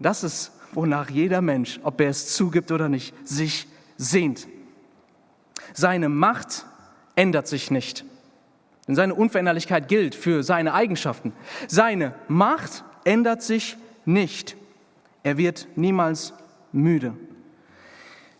Das 0.00 0.24
ist, 0.24 0.52
wonach 0.72 1.08
jeder 1.08 1.40
Mensch, 1.40 1.78
ob 1.84 2.00
er 2.00 2.10
es 2.10 2.34
zugibt 2.34 2.72
oder 2.72 2.88
nicht, 2.88 3.14
sich 3.26 3.68
sehnt. 3.96 4.48
Seine 5.72 6.08
Macht 6.08 6.66
ändert 7.14 7.46
sich 7.46 7.70
nicht. 7.70 8.04
Denn 8.86 8.94
seine 8.94 9.14
Unveränderlichkeit 9.14 9.88
gilt 9.88 10.14
für 10.14 10.42
seine 10.42 10.74
Eigenschaften. 10.74 11.32
Seine 11.68 12.14
Macht 12.28 12.84
ändert 13.04 13.42
sich 13.42 13.76
nicht. 14.04 14.56
Er 15.22 15.38
wird 15.38 15.68
niemals 15.76 16.34
müde. 16.72 17.14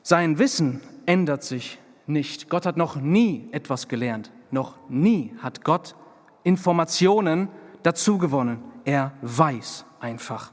Sein 0.03 0.39
Wissen 0.39 0.83
ändert 1.07 1.43
sich 1.45 1.79
nicht. 2.07 2.51
Gott 2.51 2.67
hat 2.67 2.77
noch 2.77 2.97
nie 2.97 3.49
etwas 3.53 3.89
gelernt. 3.89 4.31
Noch 4.51 4.77
nie 4.89 5.35
hat 5.41 5.65
Gott 5.65 5.95
Informationen 6.43 7.49
dazu 7.83 8.19
gewonnen. 8.19 8.63
Er 8.85 9.13
weiß 9.23 9.87
einfach. 10.01 10.53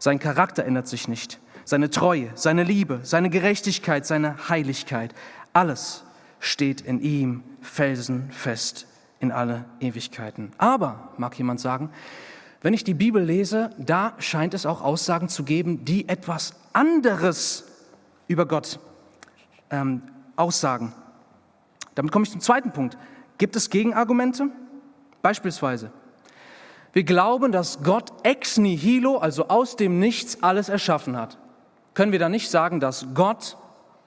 Sein 0.00 0.18
Charakter 0.18 0.64
ändert 0.64 0.88
sich 0.88 1.06
nicht. 1.06 1.38
Seine 1.64 1.90
Treue, 1.90 2.30
seine 2.34 2.64
Liebe, 2.64 3.00
seine 3.04 3.30
Gerechtigkeit, 3.30 4.04
seine 4.04 4.48
Heiligkeit, 4.48 5.14
alles 5.52 6.02
steht 6.40 6.80
in 6.80 7.00
ihm 7.00 7.44
felsenfest 7.60 8.88
in 9.20 9.32
alle 9.32 9.64
Ewigkeiten. 9.80 10.52
Aber, 10.58 11.10
mag 11.16 11.36
jemand 11.36 11.60
sagen, 11.60 11.90
wenn 12.60 12.74
ich 12.74 12.84
die 12.84 12.94
Bibel 12.94 13.22
lese, 13.22 13.70
da 13.78 14.14
scheint 14.18 14.54
es 14.54 14.66
auch 14.66 14.82
Aussagen 14.82 15.28
zu 15.28 15.44
geben, 15.44 15.84
die 15.84 16.08
etwas 16.08 16.54
anderes 16.72 17.64
über 18.26 18.46
Gott 18.46 18.80
ähm, 19.70 20.02
aussagen. 20.36 20.92
Damit 21.94 22.12
komme 22.12 22.24
ich 22.24 22.32
zum 22.32 22.40
zweiten 22.40 22.72
Punkt. 22.72 22.98
Gibt 23.38 23.54
es 23.56 23.70
Gegenargumente? 23.70 24.50
Beispielsweise, 25.22 25.92
wir 26.92 27.04
glauben, 27.04 27.52
dass 27.52 27.82
Gott 27.82 28.12
ex 28.24 28.56
nihilo, 28.56 29.18
also 29.18 29.48
aus 29.48 29.76
dem 29.76 29.98
Nichts, 29.98 30.42
alles 30.42 30.68
erschaffen 30.68 31.16
hat. 31.16 31.38
Können 31.94 32.12
wir 32.12 32.18
da 32.18 32.28
nicht 32.28 32.50
sagen, 32.50 32.80
dass 32.80 33.06
Gott 33.14 33.56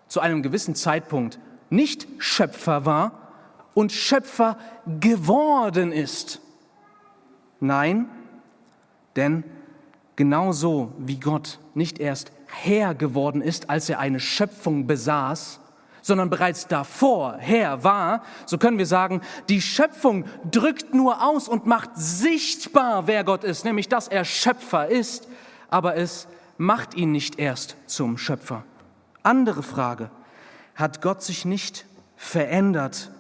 zu 0.08 0.20
einem 0.20 0.42
gewissen 0.42 0.76
Zeitpunkt 0.76 1.40
nicht 1.70 2.08
Schöpfer 2.18 2.86
war 2.86 3.21
und 3.74 3.92
Schöpfer 3.92 4.58
geworden 5.00 5.92
ist? 5.92 6.42
Nein, 7.60 8.10
denn 9.16 9.44
genauso 10.16 10.94
wie 10.98 11.20
Gott 11.20 11.60
nicht 11.74 12.00
erst 12.00 12.32
Herr 12.48 12.96
geworden 12.96 13.42
ist, 13.42 13.70
als 13.70 13.90
er 13.90 14.00
eine 14.00 14.20
Schöpfung 14.20 14.88
besaß, 14.88 15.60
sondern 16.02 16.30
bereits 16.30 16.68
davor 16.68 17.38
Herr 17.38 17.84
war, 17.84 18.24
so 18.46 18.58
können 18.58 18.78
wir 18.78 18.86
sagen, 18.86 19.22
die 19.50 19.62
Schöpfung 19.62 20.26
drückt 20.50 20.94
nur 20.94 21.24
aus 21.24 21.48
und 21.48 21.66
macht 21.66 21.92
sichtbar, 21.96 23.08
wer 23.08 23.24
Gott 23.24 23.44
ist, 23.44 23.66
nämlich 23.66 23.88
dass 23.88 24.08
er 24.08 24.26
Schöpfer 24.26 24.88
ist, 24.88 25.28
aber 25.70 25.96
es 25.96 26.28
macht 26.58 26.96
ihn 26.96 27.12
nicht 27.12 27.40
erst 27.40 27.76
zum 27.86 28.18
Schöpfer. 28.18 28.64
Andere 29.24 29.64
Frage, 29.64 30.10
hat 30.76 31.02
Gott 31.02 31.22
sich 31.22 31.46
nicht 31.46 31.86
verändert, 32.16 33.12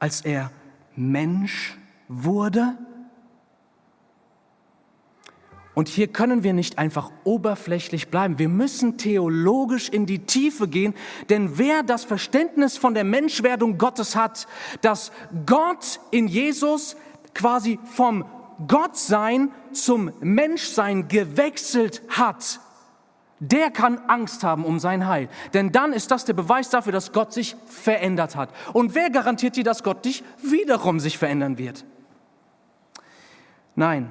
als 0.00 0.22
er 0.22 0.50
Mensch 0.96 1.78
wurde? 2.08 2.76
Und 5.74 5.88
hier 5.88 6.08
können 6.08 6.42
wir 6.42 6.52
nicht 6.52 6.78
einfach 6.78 7.12
oberflächlich 7.22 8.08
bleiben. 8.08 8.38
Wir 8.38 8.48
müssen 8.48 8.98
theologisch 8.98 9.88
in 9.88 10.04
die 10.04 10.26
Tiefe 10.26 10.66
gehen, 10.66 10.94
denn 11.28 11.58
wer 11.58 11.84
das 11.84 12.04
Verständnis 12.04 12.76
von 12.76 12.92
der 12.92 13.04
Menschwerdung 13.04 13.78
Gottes 13.78 14.16
hat, 14.16 14.48
dass 14.82 15.12
Gott 15.46 16.00
in 16.10 16.26
Jesus 16.26 16.96
quasi 17.34 17.78
vom 17.84 18.24
Gottsein 18.66 19.52
zum 19.72 20.12
Menschsein 20.20 21.08
gewechselt 21.08 22.02
hat, 22.08 22.60
der 23.40 23.70
kann 23.70 23.98
Angst 24.06 24.44
haben 24.44 24.64
um 24.64 24.78
sein 24.78 25.08
Heil. 25.08 25.28
Denn 25.54 25.72
dann 25.72 25.92
ist 25.92 26.10
das 26.10 26.26
der 26.26 26.34
Beweis 26.34 26.68
dafür, 26.68 26.92
dass 26.92 27.12
Gott 27.12 27.32
sich 27.32 27.56
verändert 27.66 28.36
hat. 28.36 28.50
Und 28.74 28.94
wer 28.94 29.10
garantiert 29.10 29.56
dir, 29.56 29.64
dass 29.64 29.82
Gott 29.82 30.04
dich 30.04 30.22
wiederum 30.42 31.00
sich 31.00 31.18
verändern 31.18 31.58
wird? 31.58 31.84
Nein, 33.74 34.10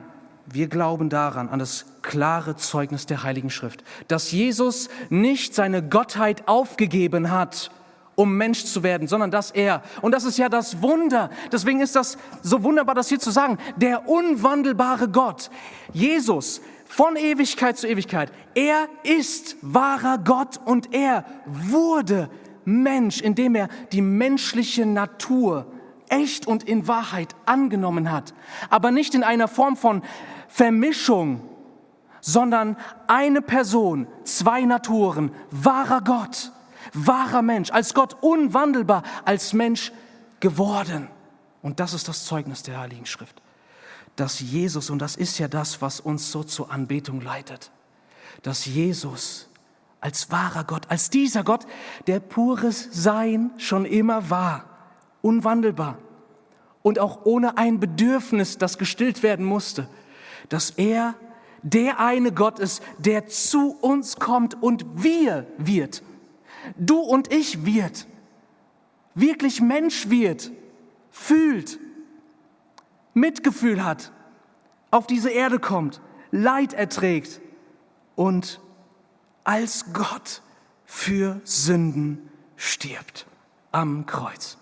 wir 0.51 0.67
glauben 0.67 1.09
daran, 1.09 1.48
an 1.48 1.59
das 1.59 1.86
klare 2.01 2.55
Zeugnis 2.55 3.05
der 3.05 3.24
Heiligen 3.24 3.51
Schrift, 3.51 3.83
dass 4.07 4.31
Jesus 4.31 4.89
nicht 5.09 5.53
seine 5.53 5.88
Gottheit 5.88 6.48
aufgegeben 6.48 7.29
hat, 7.29 7.69
um 8.15 8.36
Mensch 8.36 8.65
zu 8.65 8.83
werden, 8.83 9.07
sondern 9.07 9.31
dass 9.31 9.51
er, 9.51 9.83
und 10.01 10.12
das 10.12 10.25
ist 10.25 10.38
ja 10.38 10.50
das 10.50 10.81
Wunder, 10.81 11.29
deswegen 11.51 11.81
ist 11.81 11.95
das 11.95 12.17
so 12.41 12.63
wunderbar, 12.63 12.95
das 12.95 13.09
hier 13.09 13.19
zu 13.19 13.31
sagen, 13.31 13.57
der 13.77 14.09
unwandelbare 14.09 15.07
Gott, 15.07 15.51
Jesus, 15.93 16.62
von 16.89 17.15
Ewigkeit 17.15 17.77
zu 17.77 17.88
Ewigkeit, 17.88 18.31
er 18.55 18.88
ist 19.03 19.58
wahrer 19.62 20.17
Gott 20.17 20.60
und 20.65 20.91
er 20.91 21.24
wurde 21.46 22.29
Mensch, 22.65 23.22
indem 23.22 23.53
er 23.53 23.69
die 23.91 24.01
menschliche 24.01 24.88
Natur 24.88 25.72
echt 26.10 26.48
und 26.48 26.63
in 26.63 26.88
Wahrheit 26.88 27.36
angenommen 27.46 28.12
hat, 28.12 28.34
aber 28.72 28.89
nicht 28.89 29.13
in 29.13 29.24
einer 29.24 29.48
Form 29.48 29.77
von 29.77 30.01
Vermischung, 30.48 31.48
sondern 32.22 32.75
eine 33.08 33.43
Person, 33.43 34.08
zwei 34.24 34.62
Naturen, 34.62 35.31
wahrer 35.51 36.01
Gott, 36.01 36.51
wahrer 36.93 37.43
Mensch, 37.43 37.69
als 37.69 37.93
Gott 37.93 38.17
unwandelbar, 38.22 39.03
als 39.25 39.53
Mensch 39.53 39.91
geworden. 40.39 41.08
Und 41.62 41.79
das 41.79 41.93
ist 41.93 42.08
das 42.08 42.25
Zeugnis 42.25 42.63
der 42.63 42.79
Heiligen 42.79 43.05
Schrift, 43.05 43.43
dass 44.19 44.39
Jesus, 44.39 44.89
und 44.89 44.99
das 44.99 45.15
ist 45.15 45.39
ja 45.39 45.47
das, 45.47 45.81
was 45.81 45.99
uns 45.99 46.31
so 46.31 46.43
zur 46.43 46.71
Anbetung 46.71 47.21
leitet, 47.21 47.71
dass 48.41 48.65
Jesus 48.65 49.49
als 50.01 50.31
wahrer 50.31 50.63
Gott, 50.63 50.83
als 50.89 51.09
dieser 51.09 51.43
Gott, 51.43 51.65
der 52.07 52.19
pures 52.19 52.89
Sein 52.91 53.51
schon 53.57 53.85
immer 53.85 54.29
war, 54.29 54.65
unwandelbar 55.21 55.97
und 56.81 56.99
auch 56.99 57.25
ohne 57.25 57.57
ein 57.57 57.79
Bedürfnis, 57.79 58.57
das 58.57 58.77
gestillt 58.77 59.23
werden 59.23 59.45
musste, 59.45 59.88
dass 60.49 60.71
er 60.71 61.15
der 61.61 61.99
eine 61.99 62.31
Gott 62.31 62.59
ist, 62.59 62.81
der 62.97 63.27
zu 63.27 63.77
uns 63.81 64.17
kommt 64.17 64.61
und 64.61 64.85
wir 64.95 65.45
wird. 65.57 66.03
Du 66.77 66.99
und 66.99 67.33
ich 67.33 67.65
wird. 67.65 68.07
Wirklich 69.15 69.59
Mensch 69.59 70.09
wird, 70.09 70.51
fühlt, 71.11 71.79
Mitgefühl 73.19 73.83
hat, 73.83 74.11
auf 74.91 75.07
diese 75.07 75.29
Erde 75.29 75.59
kommt, 75.59 76.01
Leid 76.31 76.73
erträgt 76.73 77.41
und 78.15 78.59
als 79.43 79.93
Gott 79.93 80.41
für 80.85 81.41
Sünden 81.43 82.29
stirbt 82.55 83.25
am 83.71 84.05
Kreuz. 84.05 84.57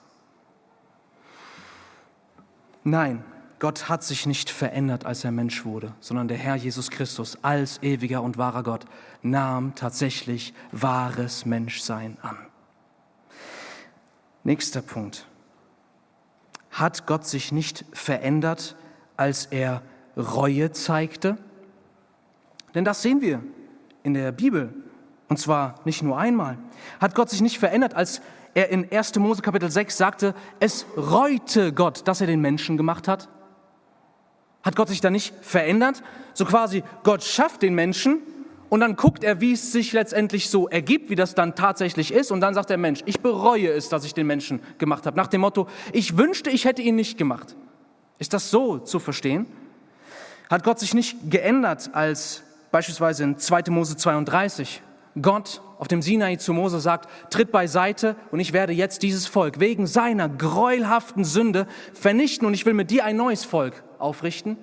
Nein, 2.84 3.24
Gott 3.60 3.90
hat 3.90 4.04
sich 4.04 4.26
nicht 4.26 4.50
verändert, 4.50 5.06
als 5.06 5.24
er 5.24 5.32
Mensch 5.32 5.66
wurde, 5.66 5.94
sondern 6.00 6.28
der 6.28 6.38
Herr 6.38 6.56
Jesus 6.56 6.90
Christus 6.90 7.44
als 7.44 7.82
ewiger 7.82 8.22
und 8.22 8.38
wahrer 8.38 8.64
Gott 8.64 8.86
nahm 9.24 9.74
tatsächlich 9.76 10.54
wahres 10.72 11.46
Menschsein 11.46 12.18
an. 12.22 12.38
Nächster 14.44 14.82
Punkt. 14.82 15.28
Hat 16.78 17.08
Gott 17.08 17.26
sich 17.26 17.52
nicht 17.52 17.86
verändert, 17.92 18.76
als 19.16 19.48
er 19.48 19.82
Reue 20.16 20.72
zeigte? 20.72 21.40
Denn 22.76 22.86
das 22.86 23.02
sehen 23.02 23.20
wir 23.20 23.42
in 24.04 24.14
der 24.14 24.32
Bibel, 24.32 24.72
und 25.28 25.38
zwar 25.38 25.82
nicht 25.86 26.04
nur 26.04 26.20
einmal. 26.20 26.60
Hat 27.02 27.16
Gott 27.16 27.32
sich 27.32 27.42
nicht 27.42 27.58
verändert, 27.58 27.96
als 27.96 28.22
er 28.54 28.70
in 28.70 28.92
1. 28.92 29.16
Mose 29.16 29.42
Kapitel 29.42 29.72
6 29.72 29.98
sagte, 29.98 30.36
es 30.60 30.86
reute 30.96 31.74
Gott, 31.74 32.08
dass 32.08 32.22
er 32.22 32.28
den 32.28 32.42
Menschen 32.42 32.78
gemacht 32.78 33.08
hat? 33.08 33.28
Hat 34.62 34.76
Gott 34.76 34.90
sich 34.90 35.02
da 35.02 35.10
nicht 35.10 35.34
verändert? 35.42 36.04
So 36.36 36.46
quasi, 36.46 36.84
Gott 37.02 37.24
schafft 37.24 37.64
den 37.64 37.74
Menschen 37.74 38.22
und 38.70 38.80
dann 38.82 38.96
guckt 38.96 39.24
er, 39.24 39.40
wie 39.42 39.54
es 39.54 39.72
sich 39.72 39.94
letztendlich 39.94 40.50
so 40.50 40.68
ergibt, 40.68 41.10
wie 41.10 41.16
das 41.16 41.36
dann 41.36 41.56
tatsächlich 41.56 42.14
ist. 42.14 42.32
Und 42.32 42.42
dann 42.42 42.54
sagt 42.54 42.70
der 42.70 42.78
Mensch, 42.78 43.02
ich 43.06 43.22
bereue 43.22 43.70
es, 43.70 43.90
dass 43.90 44.04
ich 44.04 44.14
den 44.14 44.28
Menschen 44.28 44.62
gemacht 44.78 45.06
habe. 45.06 45.16
Nach 45.16 45.28
dem 45.28 45.42
Motto, 45.42 45.68
ich 45.94 46.18
wünschte, 46.18 46.50
ich 46.50 46.66
hätte 46.66 46.82
ihn 46.82 46.96
nicht 46.96 47.18
gemacht. 47.18 47.56
Ist 48.20 48.34
das 48.34 48.52
so 48.52 48.80
zu 48.80 49.00
verstehen? 49.00 49.46
Hat 50.50 50.64
Gott 50.64 50.80
sich 50.80 50.94
nicht 50.94 51.30
geändert, 51.30 51.92
als 51.94 52.44
beispielsweise 52.72 53.24
in 53.24 53.38
2. 53.38 53.64
Mose 53.70 53.96
32 53.96 54.82
Gott 55.22 55.62
auf 55.80 55.88
dem 55.88 56.02
Sinai 56.02 56.36
zu 56.36 56.54
Mose 56.54 56.80
sagt, 56.80 57.10
tritt 57.32 57.52
beiseite 57.52 58.16
und 58.32 58.40
ich 58.40 58.54
werde 58.54 58.74
jetzt 58.74 59.04
dieses 59.04 59.28
Volk 59.28 59.60
wegen 59.60 59.88
seiner 59.88 60.30
gräuelhaften 60.30 61.24
Sünde 61.24 61.68
vernichten 61.94 62.48
und 62.48 62.54
ich 62.54 62.66
will 62.66 62.74
mit 62.74 62.92
dir 62.92 63.06
ein 63.06 63.16
neues 63.16 63.44
Volk 63.44 63.84
aufrichten. 64.00 64.58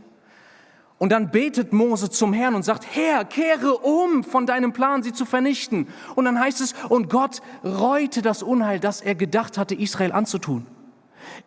Und 0.98 1.10
dann 1.10 1.30
betet 1.30 1.72
Mose 1.72 2.08
zum 2.08 2.32
Herrn 2.32 2.54
und 2.54 2.62
sagt, 2.62 2.86
Herr, 2.94 3.24
kehre 3.24 3.78
um 3.78 4.22
von 4.22 4.46
deinem 4.46 4.72
Plan, 4.72 5.02
sie 5.02 5.12
zu 5.12 5.24
vernichten. 5.24 5.88
Und 6.14 6.24
dann 6.24 6.38
heißt 6.38 6.60
es, 6.60 6.74
und 6.88 7.10
Gott 7.10 7.42
reute 7.64 8.22
das 8.22 8.42
Unheil, 8.42 8.78
das 8.78 9.00
er 9.00 9.14
gedacht 9.14 9.58
hatte, 9.58 9.74
Israel 9.74 10.12
anzutun. 10.12 10.66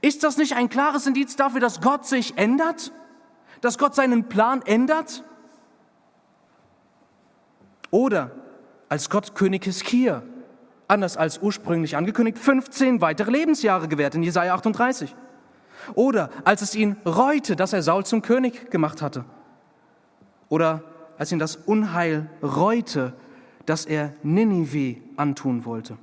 Ist 0.02 0.24
das 0.24 0.38
nicht 0.38 0.56
ein 0.56 0.70
klares 0.70 1.08
Indiz 1.08 1.36
dafür, 1.36 1.62
dass 1.62 1.82
Gott 1.82 2.06
sich 2.06 2.38
ändert? 2.38 2.92
Dass 3.62 3.78
Gott 3.78 3.96
seinen 3.96 4.26
Plan 4.26 4.62
ändert? 4.66 5.24
Oder 7.90 8.32
als 8.90 9.10
Gott 9.10 9.34
König 9.34 9.64
Hiskia, 9.64 10.24
anders 10.90 11.16
als 11.16 11.40
ursprünglich 11.40 11.96
angekündigt, 11.96 12.38
15 12.38 13.02
weitere 13.02 13.32
Lebensjahre 13.32 13.88
gewährt 13.88 14.16
in 14.16 14.24
Jesaja 14.24 14.54
38. 14.54 15.16
Oder 15.94 16.30
als 16.44 16.62
es 16.62 16.76
ihn 16.76 16.98
reute, 17.06 17.56
dass 17.56 17.72
er 17.72 17.82
Saul 17.82 18.06
zum 18.06 18.22
König 18.22 18.70
gemacht 18.72 19.02
hatte. 19.02 19.24
Oder 20.50 20.84
als 21.18 21.32
ihn 21.32 21.40
das 21.40 21.56
Unheil 21.56 22.30
reute, 22.42 23.14
dass 23.66 23.86
er 23.86 24.14
Ninive 24.24 24.98
antun 25.18 25.66
wollte. 25.66 25.98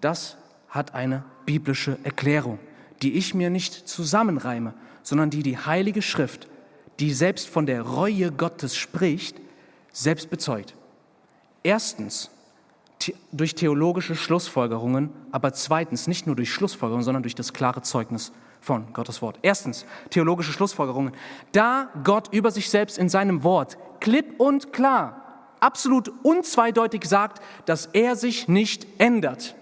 Das 0.00 0.36
hat 0.68 0.94
eine 0.94 1.24
biblische 1.46 1.98
Erklärung, 2.04 2.58
die 3.02 3.14
ich 3.14 3.34
mir 3.34 3.50
nicht 3.50 3.88
zusammenreime, 3.88 4.74
sondern 5.02 5.30
die 5.30 5.42
die 5.42 5.56
Heilige 5.56 6.02
Schrift, 6.02 6.48
die 7.00 7.12
selbst 7.12 7.48
von 7.48 7.66
der 7.66 7.82
Reue 7.82 8.30
Gottes 8.30 8.76
spricht, 8.76 9.40
selbst 9.92 10.30
bezeugt. 10.30 10.74
Erstens 11.62 12.30
durch 13.32 13.54
theologische 13.54 14.16
Schlussfolgerungen, 14.16 15.10
aber 15.30 15.52
zweitens 15.52 16.08
nicht 16.08 16.26
nur 16.26 16.36
durch 16.36 16.52
Schlussfolgerungen, 16.52 17.04
sondern 17.04 17.22
durch 17.22 17.34
das 17.34 17.52
klare 17.52 17.82
Zeugnis 17.82 18.32
von 18.60 18.92
Gottes 18.92 19.22
Wort. 19.22 19.38
Erstens, 19.42 19.86
theologische 20.10 20.52
Schlussfolgerungen. 20.52 21.12
Da 21.52 21.88
Gott 22.04 22.32
über 22.32 22.50
sich 22.50 22.70
selbst 22.70 22.98
in 22.98 23.08
seinem 23.08 23.42
Wort 23.42 23.78
klipp 24.00 24.38
und 24.38 24.72
klar, 24.72 25.22
absolut 25.60 26.12
unzweideutig 26.22 27.04
sagt, 27.04 27.42
dass 27.64 27.86
er 27.86 28.16
sich 28.16 28.48
nicht 28.48 28.86
ändert, 28.98 29.54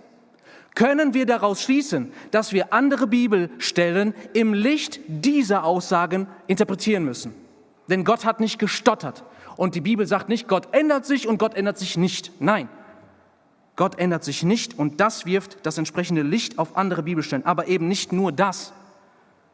können 0.75 1.15
wir 1.15 1.25
daraus 1.25 1.63
schließen, 1.63 2.13
dass 2.31 2.53
wir 2.53 2.73
andere 2.73 3.07
Bibelstellen 3.07 4.15
im 4.35 4.53
Licht 4.53 5.01
dieser 5.09 5.65
Aussagen 5.65 6.29
interpretieren 6.47 7.05
müssen. 7.05 7.35
Denn 7.89 8.05
Gott 8.05 8.25
hat 8.25 8.41
nicht 8.41 8.59
gestottert. 8.59 9.25
Und 9.57 9.75
die 9.75 9.81
Bibel 9.81 10.07
sagt 10.07 10.29
nicht, 10.29 10.49
Gott 10.49 10.69
ändert 10.73 11.07
sich 11.07 11.27
und 11.27 11.39
Gott 11.39 11.55
ändert 11.55 11.79
sich 11.79 11.97
nicht. 11.97 12.31
Nein, 12.41 12.69
Gott 13.75 13.99
ändert 13.99 14.23
sich 14.23 14.43
nicht 14.43 14.79
und 14.79 15.01
das 15.01 15.25
wirft 15.25 15.65
das 15.65 15.79
entsprechende 15.79 16.23
Licht 16.23 16.59
auf 16.59 16.77
andere 16.77 17.03
Bibelstellen. 17.03 17.47
Aber 17.47 17.69
eben 17.69 17.89
nicht 17.89 18.13
nur 18.13 18.33
das. 18.33 18.75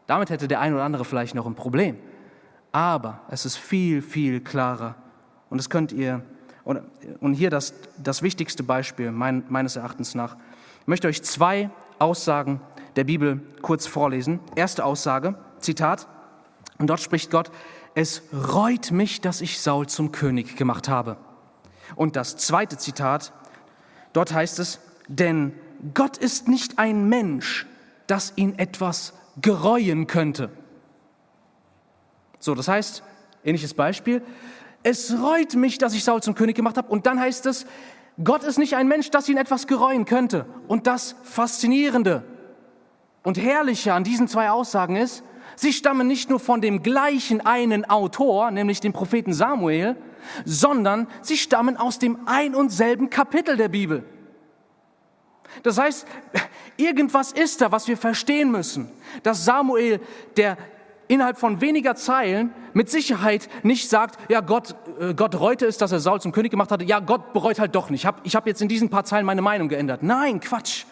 Damit 0.07 0.31
hätte 0.31 0.49
der 0.49 0.61
eine 0.61 0.75
oder 0.77 0.85
andere 0.85 1.05
vielleicht 1.05 1.35
noch 1.35 1.47
ein 1.47 1.55
Problem. 1.55 1.97
Aber 2.73 3.21
es 3.29 3.45
ist 3.45 3.57
viel, 3.57 4.03
viel 4.03 4.41
klarer. 4.41 4.95
Und 5.51 5.59
das 5.59 5.71
könnt 5.71 5.93
ihr, 5.93 6.23
und 6.65 7.35
hier 7.35 7.51
das, 7.51 7.75
das 8.03 8.23
wichtigste 8.23 8.63
Beispiel 8.63 9.11
mein, 9.11 9.45
meines 9.49 9.77
Erachtens 9.77 10.15
nach. 10.15 10.37
Ich 10.81 10.87
möchte 10.87 11.09
euch 11.09 11.23
zwei 11.23 11.71
Aussagen 11.99 12.61
der 12.97 13.05
Bibel 13.05 13.41
kurz 13.63 13.87
vorlesen. 13.87 14.41
Erste 14.57 14.85
Aussage, 14.85 15.37
Zitat, 15.59 16.09
und 16.79 16.89
dort 16.89 17.01
spricht 17.01 17.31
Gott, 17.31 17.51
es 17.95 18.23
reut 18.33 18.91
mich, 18.91 19.21
dass 19.21 19.41
ich 19.41 19.61
Saul 19.61 19.87
zum 19.87 20.13
König 20.13 20.57
gemacht 20.57 20.89
habe. 20.89 21.17
Und 21.95 22.17
das 22.17 22.37
zweite 22.39 22.79
Zitat, 22.79 23.33
Dort 24.13 24.33
heißt 24.33 24.59
es, 24.59 24.81
denn 25.09 25.55
Gott 25.95 26.17
ist 26.17 26.49
nicht 26.49 26.79
ein 26.79 27.09
Mensch, 27.09 27.67
dass 28.07 28.33
ihn 28.37 28.59
etwas 28.59 29.15
gereuen 29.41 30.07
könnte. 30.07 30.51
So, 32.39 32.55
das 32.55 32.69
heißt, 32.69 33.03
ähnliches 33.45 33.75
Beispiel, 33.75 34.23
es 34.83 35.15
reut 35.17 35.55
mich, 35.55 35.79
dass 35.79 35.95
ich 35.95 36.05
Saul 36.05 36.23
zum 36.23 36.35
König 36.35 36.57
gemacht 36.57 36.77
habe. 36.77 36.89
Und 36.89 37.07
dann 37.07 37.21
heißt 37.21 37.47
es, 37.47 37.67
Gott 38.23 38.43
ist 38.43 38.59
nicht 38.59 38.77
ein 38.77 38.89
Mensch, 38.89 39.11
dass 39.11 39.29
ihn 39.29 39.37
etwas 39.37 39.67
gereuen 39.67 40.05
könnte. 40.05 40.47
Und 40.69 40.87
das 40.87 41.15
Faszinierende 41.23 42.25
und 43.23 43.39
Herrliche 43.39 43.95
an 43.95 44.05
diesen 44.05 44.29
zwei 44.29 44.51
Aussagen 44.51 44.97
ist, 44.97 45.23
sie 45.57 45.73
stammen 45.73 46.07
nicht 46.09 46.31
nur 46.31 46.41
von 46.41 46.61
dem 46.61 46.83
gleichen 46.83 47.41
einen 47.41 47.85
Autor, 47.89 48.51
nämlich 48.51 48.81
dem 48.81 48.93
Propheten 48.93 49.33
Samuel, 49.33 49.97
sondern 50.45 51.07
sie 51.23 51.37
stammen 51.37 51.77
aus 51.77 51.99
dem 51.99 52.19
ein 52.27 52.55
und 52.55 52.71
selben 52.71 53.09
Kapitel 53.11 53.57
der 53.57 53.69
Bibel. 53.69 54.05
Das 55.63 55.79
heißt, 55.79 56.07
irgendwas 56.77 57.33
ist 57.33 57.61
da, 57.61 57.73
was 57.73 57.89
wir 57.89 57.97
verstehen 57.97 58.51
müssen, 58.51 58.91
dass 59.23 59.45
Samuel, 59.45 60.01
der 60.37 60.57
innerhalb 61.09 61.39
von 61.39 61.61
weniger 61.61 61.95
Zeilen 61.95 62.53
mit 62.73 62.91
Sicherheit 62.91 63.49
nicht 63.63 63.91
sagt, 63.91 64.19
ja, 64.31 64.41
Gott, 64.41 64.75
äh, 64.99 65.15
Gott 65.15 65.39
reute 65.39 65.67
es, 65.67 65.77
dass 65.77 65.93
er 65.93 66.01
Saul 66.01 66.21
zum 66.21 66.33
König 66.33 66.51
gemacht 66.51 66.71
hatte. 66.71 66.85
Ja, 66.85 67.01
Gott 67.01 67.33
bereut 67.33 67.59
halt 67.59 67.75
doch 67.75 67.91
nicht. 67.91 68.09
Ich 68.25 68.35
habe 68.35 68.49
jetzt 68.49 68.63
in 68.63 68.69
diesen 68.69 68.89
paar 68.89 69.05
Zeilen 69.05 69.27
meine 69.27 69.43
Meinung 69.43 69.69
geändert. 69.69 70.03
Nein, 70.03 70.41
Quatsch. 70.41 70.85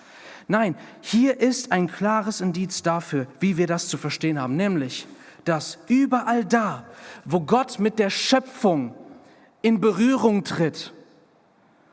Nein, 0.47 0.75
hier 1.01 1.41
ist 1.41 1.73
ein 1.73 1.87
klares 1.87 2.41
Indiz 2.41 2.83
dafür, 2.83 3.27
wie 3.39 3.57
wir 3.57 3.67
das 3.67 3.89
zu 3.89 3.97
verstehen 3.97 4.41
haben, 4.41 4.57
nämlich, 4.57 5.07
dass 5.45 5.79
überall 5.87 6.45
da, 6.45 6.85
wo 7.25 7.41
Gott 7.41 7.79
mit 7.79 7.99
der 7.99 8.11
Schöpfung 8.11 8.95
in 9.63 9.81
Berührung 9.81 10.43
tritt 10.43 10.93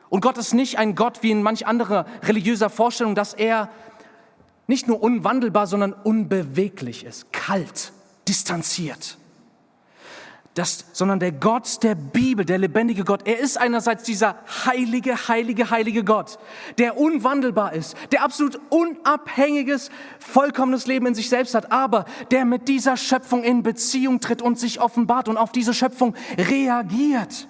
Und 0.10 0.22
Gott 0.22 0.38
ist 0.38 0.54
nicht 0.54 0.78
ein 0.78 0.96
Gott 0.96 1.24
wie 1.24 1.32
in 1.32 1.44
manch 1.44 1.68
anderer 1.68 2.06
religiöser 2.24 2.70
Vorstellung, 2.70 3.16
dass 3.16 3.34
er 3.34 3.70
nicht 4.68 4.88
nur 4.88 5.02
unwandelbar, 5.02 5.68
sondern 5.68 5.94
unbeweglich 5.94 7.06
ist, 7.06 7.32
kalt, 7.32 7.94
distanziert 8.28 9.18
das, 10.58 10.86
sondern 10.92 11.20
der 11.20 11.32
Gott 11.32 11.84
der 11.84 11.96
Bibel, 11.96 12.44
der 12.44 12.58
lebendige 12.58 13.04
Gott, 13.04 13.28
er 13.28 13.38
ist 13.38 13.58
einerseits 13.58 14.04
dieser 14.04 14.38
heilige, 14.66 15.28
heilige, 15.28 15.70
heilige 15.70 16.04
Gott, 16.04 16.40
der 16.78 16.98
unwandelbar 16.98 17.74
ist, 17.74 17.96
der 18.12 18.24
absolut 18.24 18.60
unabhängiges, 18.70 19.92
vollkommenes 20.20 20.88
Leben 20.88 21.06
in 21.06 21.16
sich 21.16 21.30
selbst 21.30 21.54
hat, 21.54 21.72
aber 21.72 22.06
der 22.32 22.46
mit 22.46 22.68
dieser 22.68 22.98
Schöpfung 22.98 23.44
in 23.44 23.62
Beziehung 23.62 24.20
tritt 24.20 24.42
und 24.42 24.58
sich 24.58 24.82
offenbart 24.82 25.30
und 25.30 25.38
auf 25.38 25.52
diese 25.52 25.74
Schöpfung 25.74 26.16
reagiert. 26.38 27.48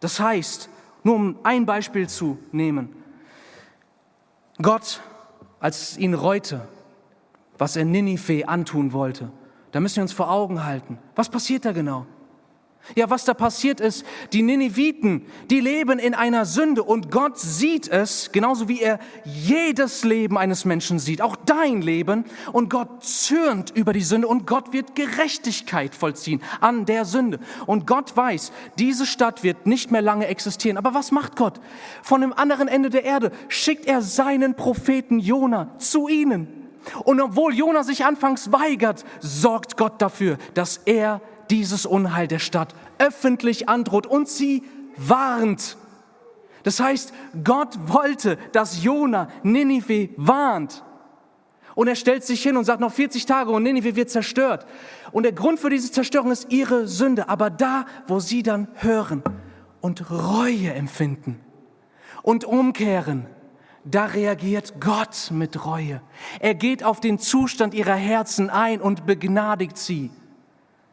Das 0.00 0.20
heißt, 0.20 0.70
nur 1.08 1.16
um 1.16 1.38
ein 1.42 1.64
Beispiel 1.64 2.06
zu 2.06 2.38
nehmen, 2.52 2.90
Gott, 4.60 5.00
als 5.58 5.96
ihn 5.96 6.12
reute, 6.12 6.68
was 7.56 7.76
er 7.76 7.86
Ninive 7.86 8.46
antun 8.46 8.92
wollte, 8.92 9.32
da 9.72 9.80
müssen 9.80 9.96
wir 9.96 10.02
uns 10.02 10.12
vor 10.12 10.30
Augen 10.30 10.66
halten. 10.66 10.98
Was 11.14 11.30
passiert 11.30 11.64
da 11.64 11.72
genau? 11.72 12.04
Ja, 12.94 13.10
was 13.10 13.24
da 13.24 13.34
passiert 13.34 13.80
ist, 13.80 14.04
die 14.32 14.42
Nineviten, 14.42 15.26
die 15.50 15.60
leben 15.60 15.98
in 15.98 16.14
einer 16.14 16.46
Sünde 16.46 16.82
und 16.82 17.10
Gott 17.10 17.38
sieht 17.38 17.88
es, 17.88 18.32
genauso 18.32 18.68
wie 18.68 18.80
er 18.80 18.98
jedes 19.24 20.04
Leben 20.04 20.38
eines 20.38 20.64
Menschen 20.64 20.98
sieht, 20.98 21.20
auch 21.20 21.36
dein 21.36 21.82
Leben. 21.82 22.24
Und 22.52 22.70
Gott 22.70 23.04
zürnt 23.04 23.70
über 23.70 23.92
die 23.92 24.02
Sünde 24.02 24.28
und 24.28 24.46
Gott 24.46 24.72
wird 24.72 24.94
Gerechtigkeit 24.94 25.94
vollziehen 25.94 26.42
an 26.60 26.86
der 26.86 27.04
Sünde. 27.04 27.40
Und 27.66 27.86
Gott 27.86 28.16
weiß, 28.16 28.52
diese 28.78 29.06
Stadt 29.06 29.42
wird 29.42 29.66
nicht 29.66 29.90
mehr 29.90 30.02
lange 30.02 30.26
existieren. 30.26 30.78
Aber 30.78 30.94
was 30.94 31.12
macht 31.12 31.36
Gott? 31.36 31.60
Von 32.02 32.22
dem 32.22 32.32
anderen 32.32 32.68
Ende 32.68 32.90
der 32.90 33.04
Erde 33.04 33.32
schickt 33.48 33.86
er 33.86 34.02
seinen 34.02 34.54
Propheten 34.54 35.18
Jona 35.18 35.78
zu 35.78 36.08
ihnen. 36.08 36.48
Und 37.04 37.20
obwohl 37.20 37.54
Jona 37.54 37.82
sich 37.82 38.04
anfangs 38.04 38.52
weigert, 38.52 39.04
sorgt 39.20 39.76
Gott 39.76 40.00
dafür, 40.00 40.38
dass 40.54 40.78
er 40.84 41.20
dieses 41.50 41.86
Unheil 41.86 42.28
der 42.28 42.38
Stadt 42.38 42.74
öffentlich 42.98 43.68
androht 43.68 44.06
und 44.06 44.28
sie 44.28 44.62
warnt. 44.96 45.76
Das 46.62 46.80
heißt, 46.80 47.12
Gott 47.44 47.78
wollte, 47.86 48.36
dass 48.52 48.82
Jona 48.82 49.28
Ninive 49.42 50.10
warnt. 50.16 50.84
Und 51.74 51.86
er 51.86 51.94
stellt 51.94 52.24
sich 52.24 52.42
hin 52.42 52.56
und 52.56 52.64
sagt, 52.64 52.80
noch 52.80 52.92
40 52.92 53.24
Tage 53.24 53.50
und 53.50 53.62
Ninive 53.62 53.94
wird 53.94 54.10
zerstört. 54.10 54.66
Und 55.12 55.22
der 55.22 55.32
Grund 55.32 55.60
für 55.60 55.70
diese 55.70 55.92
Zerstörung 55.92 56.32
ist 56.32 56.50
ihre 56.50 56.88
Sünde. 56.88 57.28
Aber 57.28 57.50
da, 57.50 57.86
wo 58.08 58.18
sie 58.18 58.42
dann 58.42 58.66
hören 58.74 59.22
und 59.80 60.10
Reue 60.10 60.72
empfinden 60.72 61.38
und 62.22 62.44
umkehren, 62.44 63.26
da 63.84 64.06
reagiert 64.06 64.80
Gott 64.80 65.30
mit 65.30 65.64
Reue. 65.64 66.02
Er 66.40 66.54
geht 66.54 66.82
auf 66.82 67.00
den 67.00 67.18
Zustand 67.18 67.74
ihrer 67.74 67.94
Herzen 67.94 68.50
ein 68.50 68.80
und 68.80 69.06
begnadigt 69.06 69.78
sie. 69.78 70.10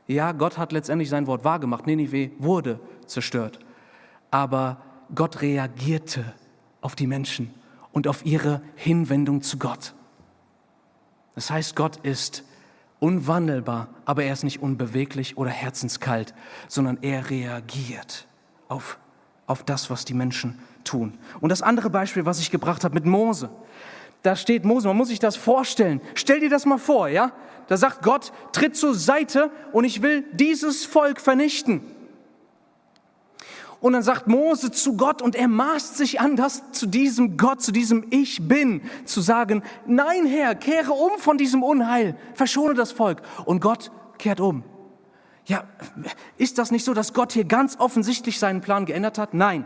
Ja, 0.08 0.32
Gott 0.32 0.58
hat 0.58 0.72
letztendlich 0.72 1.10
sein 1.10 1.28
Wort 1.28 1.44
wahrgemacht. 1.44 1.88
Ninive 1.88 2.32
wurde 2.38 2.80
zerstört. 3.08 3.60
Aber 4.32 4.82
Gott 5.14 5.42
reagierte 5.42 6.34
auf 6.82 6.96
die 6.96 7.08
Menschen 7.08 7.54
und 7.92 8.08
auf 8.08 8.26
ihre 8.26 8.62
Hinwendung 8.76 9.42
zu 9.42 9.58
Gott. 9.58 9.94
Das 11.34 11.50
heißt, 11.50 11.76
Gott 11.76 11.98
ist 11.98 12.44
unwandelbar, 13.00 13.90
aber 14.06 14.24
er 14.24 14.34
ist 14.34 14.44
nicht 14.44 14.62
unbeweglich 14.62 15.38
oder 15.38 15.50
herzenskalt, 15.50 16.34
sondern 16.68 17.00
er 17.02 17.30
reagiert 17.30 18.28
auf, 18.68 18.98
auf 19.48 19.64
das, 19.64 19.90
was 19.90 20.06
die 20.06 20.14
Menschen 20.14 20.60
tun. 20.84 21.18
Und 21.42 21.50
das 21.50 21.62
andere 21.62 21.90
Beispiel, 21.90 22.26
was 22.26 22.40
ich 22.40 22.52
gebracht 22.52 22.84
habe 22.84 22.96
mit 22.96 23.06
Mose, 23.06 23.50
da 24.26 24.36
steht 24.36 24.66
Mose, 24.66 24.88
man 24.88 24.98
muss 24.98 25.10
sich 25.10 25.20
das 25.20 25.36
vorstellen. 25.36 26.02
Stell 26.16 26.40
dir 26.40 26.50
das 26.50 26.66
mal 26.66 26.78
vor, 26.80 27.08
ja? 27.08 27.32
Da 27.68 27.78
sagt 27.78 28.02
Gott, 28.02 28.32
tritt 28.52 28.76
zur 28.76 28.96
Seite 28.96 29.52
und 29.72 29.84
ich 29.84 30.02
will 30.02 30.24
dieses 30.34 30.86
Volk 30.86 31.20
vernichten. 31.20 31.82
Und 33.82 33.94
dann 33.94 34.02
sagt 34.02 34.28
Mose 34.28 34.72
zu 34.72 34.98
Gott 34.98 35.22
und 35.22 35.36
er 35.36 35.48
maßt 35.48 35.98
sich 35.98 36.20
an, 36.20 36.36
das 36.36 36.72
zu 36.72 36.88
diesem 36.88 37.38
Gott, 37.38 37.62
zu 37.62 37.72
diesem 37.72 38.08
Ich 38.10 38.48
bin, 38.48 38.82
zu 39.06 39.22
sagen, 39.22 39.62
nein 39.86 40.26
Herr, 40.26 40.56
kehre 40.56 40.94
um 40.94 41.20
von 41.20 41.38
diesem 41.38 41.62
Unheil, 41.62 42.16
verschone 42.34 42.74
das 42.74 42.92
Volk. 42.92 43.22
Und 43.46 43.60
Gott 43.62 43.92
kehrt 44.18 44.40
um. 44.40 44.64
Ja, 45.46 45.66
ist 46.38 46.58
das 46.58 46.72
nicht 46.72 46.84
so, 46.84 46.96
dass 46.96 47.14
Gott 47.14 47.32
hier 47.32 47.46
ganz 47.46 47.80
offensichtlich 47.80 48.40
seinen 48.40 48.62
Plan 48.62 48.86
geändert 48.86 49.20
hat? 49.20 49.36
Nein, 49.36 49.66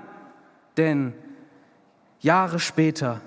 denn 0.76 1.14
Jahre 2.20 2.60
später, 2.60 3.22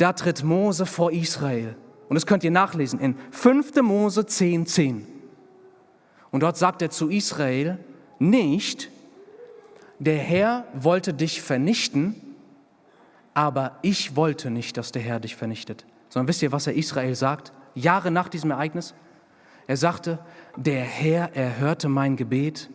da 0.00 0.12
tritt 0.12 0.42
Mose 0.42 0.86
vor 0.86 1.12
Israel 1.12 1.76
und 2.08 2.14
das 2.14 2.26
könnt 2.26 2.42
ihr 2.42 2.50
nachlesen 2.50 2.98
in 2.98 3.16
5. 3.30 3.82
Mose 3.82 4.26
10, 4.26 4.66
10. 4.66 5.06
Und 6.30 6.42
dort 6.42 6.56
sagt 6.56 6.82
er 6.82 6.90
zu 6.90 7.08
Israel 7.08 7.78
nicht, 8.18 8.90
der 9.98 10.18
Herr 10.18 10.64
wollte 10.74 11.12
dich 11.12 11.42
vernichten, 11.42 12.14
aber 13.34 13.78
ich 13.82 14.16
wollte 14.16 14.50
nicht, 14.50 14.76
dass 14.76 14.92
der 14.92 15.02
Herr 15.02 15.20
dich 15.20 15.36
vernichtet. 15.36 15.86
Sondern 16.08 16.28
wisst 16.28 16.42
ihr, 16.42 16.52
was 16.52 16.66
er 16.66 16.74
Israel 16.74 17.14
sagt? 17.14 17.52
Jahre 17.74 18.10
nach 18.10 18.28
diesem 18.28 18.50
Ereignis? 18.50 18.94
Er 19.66 19.76
sagte, 19.76 20.18
der 20.56 20.82
Herr 20.82 21.36
erhörte 21.36 21.88
mein 21.88 22.16
Gebet, 22.16 22.70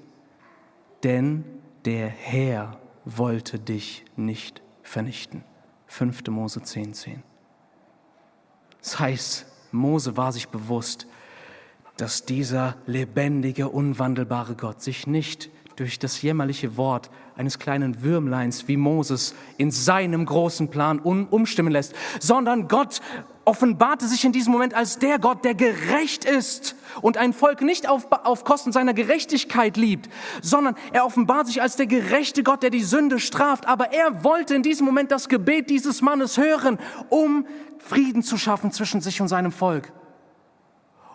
denn 1.03 1.43
der 1.83 2.07
Herr 2.07 2.79
wollte 3.03 3.59
dich 3.59 4.05
nicht 4.15 4.61
vernichten. 4.81 5.43
5. 5.95 6.27
Mose 6.27 6.61
10, 6.61 6.93
10. 6.93 7.23
Das 8.81 8.99
heißt, 8.99 9.45
Mose 9.71 10.17
war 10.17 10.33
sich 10.33 10.49
bewusst, 10.49 11.07
dass 11.95 12.25
dieser 12.25 12.75
lebendige, 12.85 13.69
unwandelbare 13.69 14.55
Gott 14.55 14.81
sich 14.81 15.07
nicht 15.07 15.49
durch 15.77 15.97
das 15.97 16.21
jämmerliche 16.21 16.75
Wort 16.75 17.09
eines 17.37 17.59
kleinen 17.59 18.03
Würmleins 18.03 18.67
wie 18.67 18.75
Moses 18.75 19.35
in 19.57 19.71
seinem 19.71 20.25
großen 20.25 20.67
Plan 20.67 20.99
um, 20.99 21.27
umstimmen 21.27 21.71
lässt, 21.71 21.95
sondern 22.19 22.67
Gott 22.67 22.99
offenbarte 23.45 24.07
sich 24.07 24.25
in 24.25 24.31
diesem 24.31 24.51
Moment 24.51 24.73
als 24.73 24.99
der 24.99 25.19
Gott, 25.19 25.45
der 25.45 25.53
gerecht 25.53 26.25
ist 26.25 26.75
und 27.01 27.17
ein 27.17 27.31
Volk 27.33 27.61
nicht 27.61 27.87
auf, 27.87 28.07
auf 28.11 28.43
Kosten 28.43 28.71
seiner 28.71 28.93
Gerechtigkeit 28.93 29.77
liebt, 29.77 30.09
sondern 30.41 30.75
er 30.91 31.05
offenbart 31.05 31.47
sich 31.47 31.61
als 31.61 31.75
der 31.75 31.87
gerechte 31.87 32.43
Gott, 32.43 32.63
der 32.63 32.71
die 32.71 32.83
Sünde 32.83 33.19
straft. 33.19 33.67
Aber 33.67 33.93
er 33.93 34.23
wollte 34.23 34.55
in 34.55 34.63
diesem 34.63 34.85
Moment 34.85 35.11
das 35.11 35.29
Gebet 35.29 35.69
dieses 35.69 36.01
Mannes 36.01 36.37
hören, 36.37 36.79
um 37.09 37.45
Frieden 37.77 38.23
zu 38.23 38.37
schaffen 38.37 38.71
zwischen 38.71 39.01
sich 39.01 39.21
und 39.21 39.27
seinem 39.27 39.51
Volk. 39.51 39.93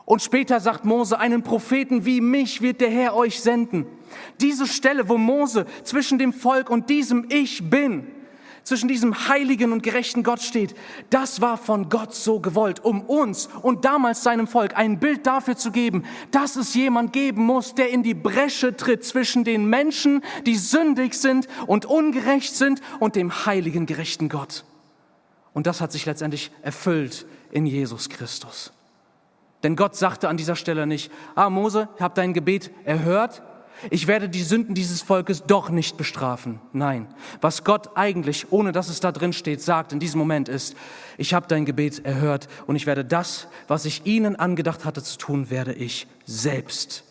Und 0.05 0.23
später 0.23 0.59
sagt 0.59 0.85
Mose, 0.85 1.19
einen 1.19 1.43
Propheten 1.43 2.05
wie 2.05 2.21
mich 2.21 2.63
wird 2.63 2.81
der 2.81 2.91
Herr 2.91 3.15
euch 3.15 3.41
senden. 3.41 3.87
Diese 4.41 4.67
Stelle, 4.67 5.09
wo 5.09 5.17
Mose 5.17 5.67
zwischen 5.85 6.19
dem 6.19 6.33
Volk 6.33 6.69
und 6.69 6.91
diesem 6.91 7.27
Ich 7.29 7.71
bin, 7.71 8.09
zwischen 8.65 8.89
diesem 8.89 9.29
heiligen 9.29 9.73
und 9.73 9.83
gerechten 9.83 10.23
Gott 10.23 10.43
steht, 10.43 10.75
das 11.11 11.41
war 11.41 11.57
von 11.57 11.89
Gott 11.89 12.15
so 12.15 12.41
gewollt, 12.41 12.85
um 12.85 13.03
uns 13.03 13.49
und 13.63 13.85
damals 13.85 14.23
seinem 14.23 14.47
Volk 14.47 14.77
ein 14.77 15.01
Bild 15.01 15.27
dafür 15.27 15.57
zu 15.57 15.71
geben, 15.71 16.05
dass 16.31 16.57
es 16.57 16.75
jemand 16.75 17.13
geben 17.13 17.45
muss, 17.45 17.75
der 17.75 17.91
in 17.91 18.03
die 18.03 18.15
Bresche 18.15 18.77
tritt 18.77 19.05
zwischen 19.05 19.45
den 19.45 19.67
Menschen, 19.67 20.23
die 20.47 20.57
sündig 20.57 21.15
sind 21.15 21.49
und 21.67 21.87
ungerecht 21.87 22.55
sind, 22.55 22.81
und 22.99 23.17
dem 23.17 23.47
heiligen, 23.47 23.87
gerechten 23.87 24.29
Gott. 24.29 24.65
Und 25.53 25.67
das 25.67 25.81
hat 25.81 25.93
sich 25.93 26.07
letztendlich 26.07 26.51
erfüllt 26.63 27.27
in 27.51 27.67
Jesus 27.67 28.09
Christus. 28.09 28.73
Denn 29.63 29.77
Gott 29.77 29.97
sagte 29.97 30.29
an 30.29 30.37
dieser 30.37 30.57
Stelle 30.57 30.87
nicht, 30.87 31.11
ah 31.35 31.51
Mose, 31.51 31.89
ich 31.97 32.03
habe 32.03 32.15
dein 32.15 32.33
Gebet 32.33 32.71
erhört, 32.85 33.43
ich 33.89 34.07
werde 34.07 34.29
die 34.29 34.43
Sünden 34.43 34.75
dieses 34.75 35.01
Volkes 35.01 35.45
doch 35.45 35.71
nicht 35.71 35.97
bestrafen. 35.97 36.61
Nein, 36.73 37.07
was 37.41 37.65
Gott 37.65 37.97
eigentlich, 37.97 38.53
ohne 38.53 38.73
dass 38.73 38.89
es 38.89 39.01
da 39.01 39.13
drin 39.13 39.33
steht, 39.33 39.63
sagt 39.63 39.93
in 39.93 40.01
diesem 40.01 40.19
Moment 40.19 40.49
ist, 40.49 40.77
ich 41.17 41.33
habe 41.33 41.47
dein 41.47 41.65
Gebet 41.65 42.05
erhört 42.05 42.49
und 42.67 42.77
ich 42.77 42.87
werde 42.87 43.05
das, 43.05 43.49
was 43.69 43.85
ich 43.87 44.05
ihnen 44.05 44.37
angedacht 44.37 44.85
hatte 44.85 45.03
zu 45.03 45.17
tun, 45.17 45.49
werde 45.51 45.73
ich 45.73 46.07
selbst. 46.27 47.05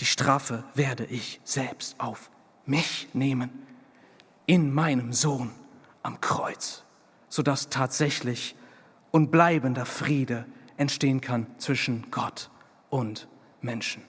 Die 0.00 0.06
Strafe 0.06 0.64
werde 0.74 1.04
ich 1.04 1.40
selbst 1.44 2.00
auf 2.00 2.30
mich 2.66 3.08
nehmen, 3.12 3.50
in 4.46 4.72
meinem 4.74 5.12
Sohn 5.12 5.50
am 6.02 6.20
Kreuz, 6.20 6.82
sodass 7.28 7.68
tatsächlich 7.68 8.56
und 9.10 9.30
bleibender 9.30 9.86
Friede 9.86 10.44
entstehen 10.76 11.20
kann 11.20 11.46
zwischen 11.58 12.10
Gott 12.10 12.50
und 12.90 13.28
Menschen. 13.60 14.02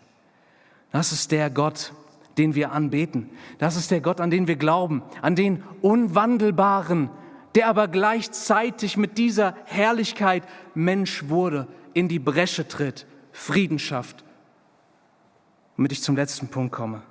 Das 0.95 1.11
ist 1.11 1.31
der 1.33 1.49
Gott, 1.49 1.91
den 2.37 2.55
wir 2.55 2.71
anbeten. 2.71 3.29
Das 3.57 3.75
ist 3.75 3.91
der 3.91 3.99
Gott, 3.99 4.21
an 4.21 4.31
den 4.31 4.47
wir 4.47 4.55
glauben, 4.55 5.03
an 5.21 5.35
den 5.35 5.61
Unwandelbaren, 5.81 7.09
der 7.53 7.67
aber 7.67 7.89
gleichzeitig 7.89 8.95
mit 8.95 9.17
dieser 9.17 9.55
Herrlichkeit 9.65 10.43
Mensch 10.73 11.27
wurde, 11.27 11.67
in 11.93 12.07
die 12.07 12.19
Bresche 12.19 12.67
tritt, 12.67 13.05
Frieden 13.33 13.77
schafft. 13.77 14.23
Damit 15.75 15.91
ich 15.91 16.01
zum 16.01 16.15
letzten 16.15 16.47
Punkt 16.47 16.71
komme. 16.71 17.01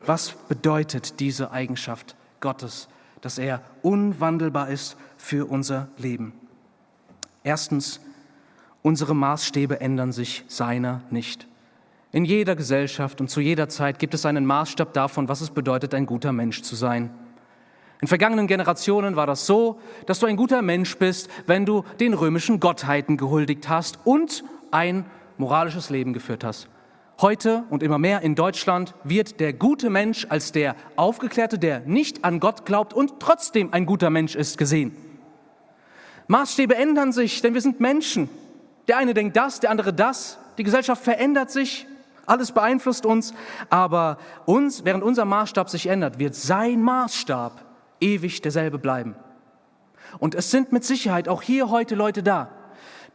Was 0.00 0.30
bedeutet 0.30 1.20
diese 1.20 1.50
Eigenschaft 1.50 2.16
Gottes 2.40 2.88
dass 3.20 3.38
er 3.38 3.62
unwandelbar 3.82 4.68
ist 4.68 4.96
für 5.16 5.46
unser 5.46 5.88
Leben. 5.96 6.32
Erstens, 7.42 8.00
unsere 8.82 9.14
Maßstäbe 9.14 9.80
ändern 9.80 10.12
sich 10.12 10.44
seiner 10.46 11.02
nicht. 11.10 11.47
In 12.18 12.24
jeder 12.24 12.56
Gesellschaft 12.56 13.20
und 13.20 13.30
zu 13.30 13.40
jeder 13.40 13.68
Zeit 13.68 14.00
gibt 14.00 14.12
es 14.12 14.26
einen 14.26 14.44
Maßstab 14.44 14.92
davon, 14.92 15.28
was 15.28 15.40
es 15.40 15.50
bedeutet, 15.50 15.94
ein 15.94 16.04
guter 16.04 16.32
Mensch 16.32 16.62
zu 16.62 16.74
sein. 16.74 17.10
In 18.00 18.08
vergangenen 18.08 18.48
Generationen 18.48 19.14
war 19.14 19.28
das 19.28 19.46
so, 19.46 19.78
dass 20.06 20.18
du 20.18 20.26
ein 20.26 20.34
guter 20.34 20.60
Mensch 20.60 20.96
bist, 20.98 21.30
wenn 21.46 21.64
du 21.64 21.84
den 22.00 22.14
römischen 22.14 22.58
Gottheiten 22.58 23.18
gehuldigt 23.18 23.68
hast 23.68 24.00
und 24.02 24.42
ein 24.72 25.04
moralisches 25.36 25.90
Leben 25.90 26.12
geführt 26.12 26.42
hast. 26.42 26.68
Heute 27.20 27.62
und 27.70 27.84
immer 27.84 27.98
mehr 27.98 28.22
in 28.22 28.34
Deutschland 28.34 28.96
wird 29.04 29.38
der 29.38 29.52
gute 29.52 29.88
Mensch 29.88 30.26
als 30.28 30.50
der 30.50 30.74
Aufgeklärte, 30.96 31.56
der 31.56 31.82
nicht 31.86 32.24
an 32.24 32.40
Gott 32.40 32.66
glaubt 32.66 32.94
und 32.94 33.20
trotzdem 33.20 33.72
ein 33.72 33.86
guter 33.86 34.10
Mensch 34.10 34.34
ist, 34.34 34.58
gesehen. 34.58 34.90
Maßstäbe 36.26 36.74
ändern 36.74 37.12
sich, 37.12 37.42
denn 37.42 37.54
wir 37.54 37.60
sind 37.60 37.78
Menschen. 37.78 38.28
Der 38.88 38.96
eine 38.96 39.14
denkt 39.14 39.36
das, 39.36 39.60
der 39.60 39.70
andere 39.70 39.92
das. 39.92 40.40
Die 40.58 40.64
Gesellschaft 40.64 41.04
verändert 41.04 41.52
sich, 41.52 41.86
alles 42.28 42.52
beeinflusst 42.52 43.06
uns, 43.06 43.34
aber 43.70 44.18
uns, 44.46 44.84
während 44.84 45.02
unser 45.02 45.24
Maßstab 45.24 45.68
sich 45.70 45.86
ändert, 45.86 46.18
wird 46.18 46.34
sein 46.34 46.82
Maßstab 46.82 47.64
ewig 48.00 48.42
derselbe 48.42 48.78
bleiben. 48.78 49.16
Und 50.18 50.34
es 50.34 50.50
sind 50.50 50.72
mit 50.72 50.84
Sicherheit 50.84 51.28
auch 51.28 51.42
hier 51.42 51.70
heute 51.70 51.94
Leute 51.94 52.22
da, 52.22 52.50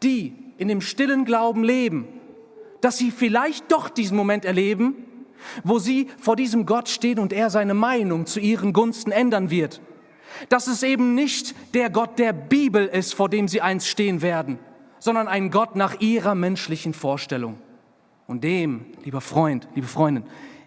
die 0.03 0.35
in 0.57 0.67
dem 0.67 0.81
stillen 0.81 1.25
Glauben 1.25 1.63
leben, 1.63 2.07
dass 2.81 2.97
sie 2.97 3.11
vielleicht 3.11 3.71
doch 3.71 3.89
diesen 3.89 4.17
Moment 4.17 4.45
erleben, 4.45 4.95
wo 5.63 5.79
sie 5.79 6.09
vor 6.19 6.35
diesem 6.35 6.65
Gott 6.65 6.89
stehen 6.89 7.19
und 7.19 7.33
er 7.33 7.49
seine 7.49 7.73
Meinung 7.73 8.25
zu 8.25 8.39
ihren 8.39 8.73
Gunsten 8.73 9.11
ändern 9.11 9.49
wird. 9.49 9.81
Dass 10.49 10.67
es 10.67 10.83
eben 10.83 11.15
nicht 11.15 11.55
der 11.73 11.89
Gott 11.89 12.17
der 12.17 12.33
Bibel 12.33 12.85
ist, 12.85 13.13
vor 13.13 13.29
dem 13.29 13.47
sie 13.47 13.61
einst 13.61 13.87
stehen 13.87 14.21
werden, 14.21 14.59
sondern 14.99 15.27
ein 15.27 15.51
Gott 15.51 15.75
nach 15.75 15.99
ihrer 15.99 16.35
menschlichen 16.35 16.93
Vorstellung. 16.93 17.57
Und 18.33 18.43
dem, 18.43 18.85
lieber 19.03 19.21
Freund, 19.21 19.67
liebe 19.75 19.85
Freundin, 19.85 20.23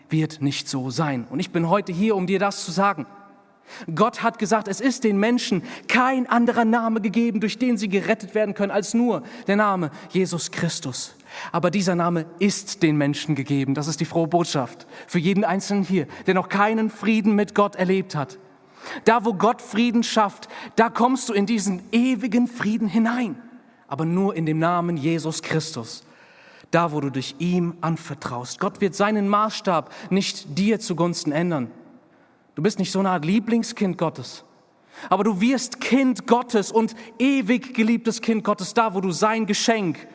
wird 0.08 0.40
nicht 0.40 0.68
so 0.68 0.88
sein. 0.90 1.26
Und 1.30 1.40
ich 1.40 1.50
bin 1.50 1.68
heute 1.68 1.92
hier, 1.92 2.14
um 2.14 2.28
dir 2.28 2.38
das 2.38 2.64
zu 2.64 2.70
sagen. 2.70 3.06
Gott 3.92 4.22
hat 4.22 4.38
gesagt, 4.38 4.68
es 4.68 4.80
ist 4.80 5.02
den 5.02 5.18
Menschen 5.18 5.64
kein 5.88 6.28
anderer 6.28 6.64
Name 6.64 7.00
gegeben, 7.00 7.40
durch 7.40 7.58
den 7.58 7.76
sie 7.76 7.88
gerettet 7.88 8.36
werden 8.36 8.54
können, 8.54 8.70
als 8.70 8.94
nur 8.94 9.24
der 9.48 9.56
Name 9.56 9.90
Jesus 10.10 10.52
Christus. 10.52 11.16
Aber 11.50 11.72
dieser 11.72 11.96
Name 11.96 12.26
ist 12.38 12.84
den 12.84 12.96
Menschen 12.96 13.34
gegeben. 13.34 13.74
Das 13.74 13.88
ist 13.88 13.98
die 13.98 14.04
frohe 14.04 14.28
Botschaft 14.28 14.86
für 15.08 15.18
jeden 15.18 15.42
Einzelnen 15.42 15.82
hier, 15.82 16.06
der 16.28 16.34
noch 16.34 16.48
keinen 16.48 16.88
Frieden 16.88 17.34
mit 17.34 17.56
Gott 17.56 17.74
erlebt 17.74 18.14
hat. 18.14 18.38
Da, 19.06 19.24
wo 19.24 19.34
Gott 19.34 19.60
Frieden 19.60 20.04
schafft, 20.04 20.46
da 20.76 20.88
kommst 20.88 21.28
du 21.28 21.32
in 21.32 21.46
diesen 21.46 21.82
ewigen 21.90 22.46
Frieden 22.46 22.86
hinein. 22.86 23.42
Aber 23.88 24.04
nur 24.04 24.36
in 24.36 24.46
dem 24.46 24.60
Namen 24.60 24.96
Jesus 24.96 25.42
Christus. 25.42 26.04
Da, 26.70 26.92
wo 26.92 27.00
du 27.00 27.10
dich 27.10 27.36
ihm 27.38 27.76
anvertraust. 27.80 28.58
Gott 28.58 28.80
wird 28.80 28.94
seinen 28.94 29.28
Maßstab 29.28 29.92
nicht 30.10 30.58
dir 30.58 30.80
zugunsten 30.80 31.32
ändern. 31.32 31.70
Du 32.54 32.62
bist 32.62 32.78
nicht 32.78 32.90
so 32.90 32.98
eine 32.98 33.10
Art 33.10 33.24
Lieblingskind 33.24 33.98
Gottes. 33.98 34.44
Aber 35.10 35.24
du 35.24 35.40
wirst 35.40 35.80
Kind 35.80 36.26
Gottes 36.26 36.72
und 36.72 36.94
ewig 37.18 37.74
geliebtes 37.74 38.20
Kind 38.20 38.44
Gottes 38.44 38.74
da, 38.74 38.94
wo 38.94 39.00
du 39.00 39.10
sein 39.10 39.46
Geschenk, 39.46 40.06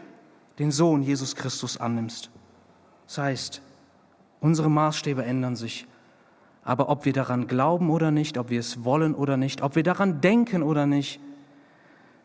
den 0.60 0.72
Sohn 0.72 1.04
Jesus 1.04 1.36
Christus, 1.36 1.78
annimmst. 1.78 2.32
Das 3.08 3.18
heißt, 3.20 3.62
unsere 4.40 4.70
Maßstäbe 4.70 5.24
ändern 5.24 5.56
sich. 5.56 5.88
Aber 6.64 6.90
ob 6.90 7.06
wir 7.06 7.14
daran 7.14 7.48
glauben 7.48 7.90
oder 7.90 8.12
nicht, 8.12 8.38
ob 8.38 8.50
wir 8.50 8.60
es 8.60 8.84
wollen 8.84 9.16
oder 9.16 9.38
nicht, 9.38 9.62
ob 9.62 9.76
wir 9.76 9.84
daran 9.84 10.22
denken 10.22 10.64
oder 10.64 10.86
nicht, 10.86 11.20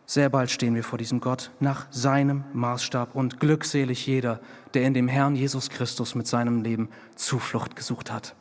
sehr 0.06 0.28
bald 0.30 0.50
stehen 0.50 0.76
wir 0.76 0.84
vor 0.84 0.98
diesem 0.98 1.20
Gott 1.20 1.50
nach 1.58 1.86
seinem 1.90 2.44
Maßstab 2.52 3.16
und 3.16 3.40
glückselig 3.40 4.06
jeder, 4.06 4.40
der 4.72 4.84
in 4.84 4.94
dem 4.94 5.08
Herrn 5.08 5.34
Jesus 5.34 5.68
Christus 5.68 6.14
mit 6.14 6.28
seinem 6.28 6.62
Leben 6.62 6.88
Zuflucht 7.16 7.74
gesucht 7.74 8.12
hat. 8.12 8.36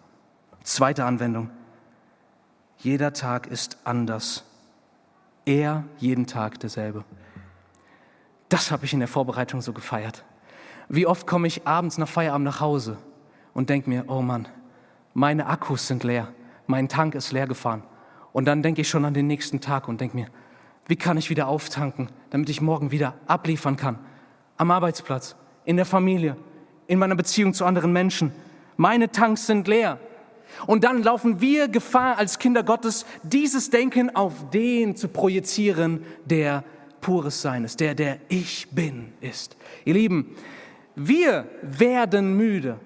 Zweite 0.63 1.05
Anwendung. 1.05 1.49
Jeder 2.77 3.13
Tag 3.13 3.47
ist 3.47 3.79
anders. 3.83 4.43
Er 5.45 5.83
jeden 5.97 6.27
Tag 6.27 6.59
derselbe. 6.59 7.03
Das 8.49 8.69
habe 8.69 8.85
ich 8.85 8.93
in 8.93 8.99
der 8.99 9.07
Vorbereitung 9.07 9.61
so 9.61 9.73
gefeiert. 9.73 10.23
Wie 10.87 11.07
oft 11.07 11.25
komme 11.25 11.47
ich 11.47 11.65
abends 11.65 11.97
nach 11.97 12.07
Feierabend 12.07 12.45
nach 12.45 12.61
Hause 12.61 12.97
und 13.55 13.71
denke 13.71 13.89
mir, 13.89 14.05
oh 14.07 14.21
Mann, 14.21 14.47
meine 15.15 15.47
Akkus 15.47 15.87
sind 15.87 16.03
leer, 16.03 16.27
mein 16.67 16.89
Tank 16.89 17.15
ist 17.15 17.31
leer 17.31 17.47
gefahren. 17.47 17.83
Und 18.33 18.45
dann 18.45 18.61
denke 18.61 18.81
ich 18.81 18.89
schon 18.89 19.05
an 19.05 19.15
den 19.15 19.27
nächsten 19.27 19.61
Tag 19.61 19.87
und 19.87 19.99
denke 19.99 20.15
mir, 20.15 20.27
wie 20.87 20.95
kann 20.95 21.17
ich 21.17 21.29
wieder 21.29 21.47
auftanken, 21.47 22.09
damit 22.29 22.49
ich 22.49 22.61
morgen 22.61 22.91
wieder 22.91 23.15
abliefern 23.27 23.75
kann? 23.77 23.99
Am 24.57 24.71
Arbeitsplatz, 24.71 25.35
in 25.65 25.77
der 25.77 25.85
Familie, 25.85 26.37
in 26.87 26.99
meiner 26.99 27.15
Beziehung 27.15 27.53
zu 27.53 27.65
anderen 27.65 27.91
Menschen. 27.91 28.31
Meine 28.77 29.11
Tanks 29.11 29.47
sind 29.47 29.67
leer. 29.67 29.99
Und 30.67 30.83
dann 30.83 31.03
laufen 31.03 31.41
wir 31.41 31.67
Gefahr 31.67 32.17
als 32.17 32.39
Kinder 32.39 32.63
Gottes, 32.63 33.05
dieses 33.23 33.69
Denken 33.69 34.15
auf 34.15 34.49
den 34.51 34.95
zu 34.95 35.07
projizieren, 35.07 36.05
der 36.25 36.63
pures 37.01 37.41
Sein 37.41 37.63
ist, 37.65 37.79
der 37.79 37.95
der 37.95 38.19
Ich 38.29 38.69
bin 38.71 39.13
ist. 39.21 39.57
Ihr 39.85 39.95
Lieben, 39.95 40.35
wir 40.95 41.49
werden 41.61 42.37
müde, 42.37 42.79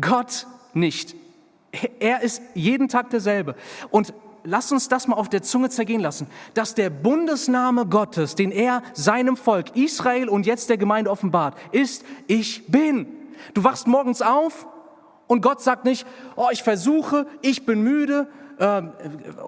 Gott 0.00 0.46
nicht. 0.72 1.16
Er 1.98 2.22
ist 2.22 2.40
jeden 2.54 2.88
Tag 2.88 3.10
derselbe. 3.10 3.54
Und 3.90 4.14
lasst 4.46 4.72
uns 4.72 4.88
das 4.88 5.06
mal 5.06 5.16
auf 5.16 5.28
der 5.28 5.42
Zunge 5.42 5.68
zergehen 5.68 6.00
lassen, 6.00 6.26
dass 6.54 6.74
der 6.74 6.90
Bundesname 6.90 7.86
Gottes, 7.86 8.34
den 8.34 8.52
er 8.52 8.82
seinem 8.94 9.36
Volk 9.36 9.76
Israel 9.76 10.28
und 10.28 10.46
jetzt 10.46 10.70
der 10.70 10.78
Gemeinde 10.78 11.10
offenbart, 11.10 11.56
ist, 11.72 12.04
ich 12.26 12.66
bin. 12.68 13.06
Du 13.54 13.64
wachst 13.64 13.86
morgens 13.86 14.22
auf 14.22 14.66
und 15.26 15.42
Gott 15.42 15.60
sagt 15.60 15.84
nicht, 15.84 16.06
oh, 16.36 16.48
ich 16.50 16.62
versuche, 16.62 17.26
ich 17.42 17.66
bin 17.66 17.82
müde, 17.82 18.28
äh, 18.58 18.82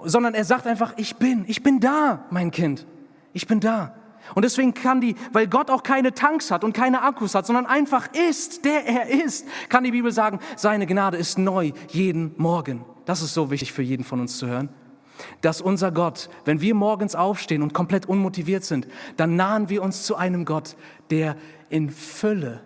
sondern 0.05 0.35
er 0.35 0.45
sagt 0.45 0.67
einfach, 0.67 0.95
ich 0.97 1.17
bin, 1.17 1.45
ich 1.47 1.63
bin 1.63 1.81
da, 1.81 2.27
mein 2.31 2.51
Kind. 2.51 2.87
Ich 3.33 3.47
bin 3.47 3.61
da. 3.61 3.95
Und 4.35 4.45
deswegen 4.45 4.75
kann 4.75 5.01
die, 5.01 5.15
weil 5.33 5.47
Gott 5.47 5.71
auch 5.71 5.83
keine 5.83 6.13
Tanks 6.13 6.51
hat 6.51 6.65
und 6.65 6.73
keine 6.73 7.03
Akkus 7.03 7.35
hat, 7.35 7.47
sondern 7.47 7.67
einfach 7.67 8.09
ist, 8.13 8.65
der 8.65 8.85
er 8.87 9.09
ist, 9.09 9.47
kann 9.69 9.85
die 9.85 9.91
Bibel 9.91 10.13
sagen, 10.13 10.41
seine 10.57 10.87
Gnade 10.87 11.17
ist 11.17 11.39
neu 11.39 11.73
jeden 11.89 12.35
Morgen. 12.37 12.85
Das 13.07 13.23
ist 13.23 13.33
so 13.33 13.51
wichtig 13.51 13.73
für 13.73 13.83
jeden 13.83 14.05
von 14.05 14.21
uns 14.21 14.37
zu 14.37 14.47
hören. 14.47 14.69
Dass 15.41 15.61
unser 15.61 15.93
Gott, 15.93 16.29
wenn 16.45 16.61
wir 16.61 16.75
morgens 16.75 17.15
aufstehen 17.15 17.63
und 17.63 17.75
komplett 17.75 18.07
unmotiviert 18.07 18.65
sind, 18.65 18.87
dann 19.17 19.37
nahen 19.37 19.69
wir 19.69 19.83
uns 19.83 20.05
zu 20.05 20.17
einem 20.17 20.45
Gott, 20.45 20.77
der 21.11 21.37
in 21.71 21.91
Fülle 21.91 22.61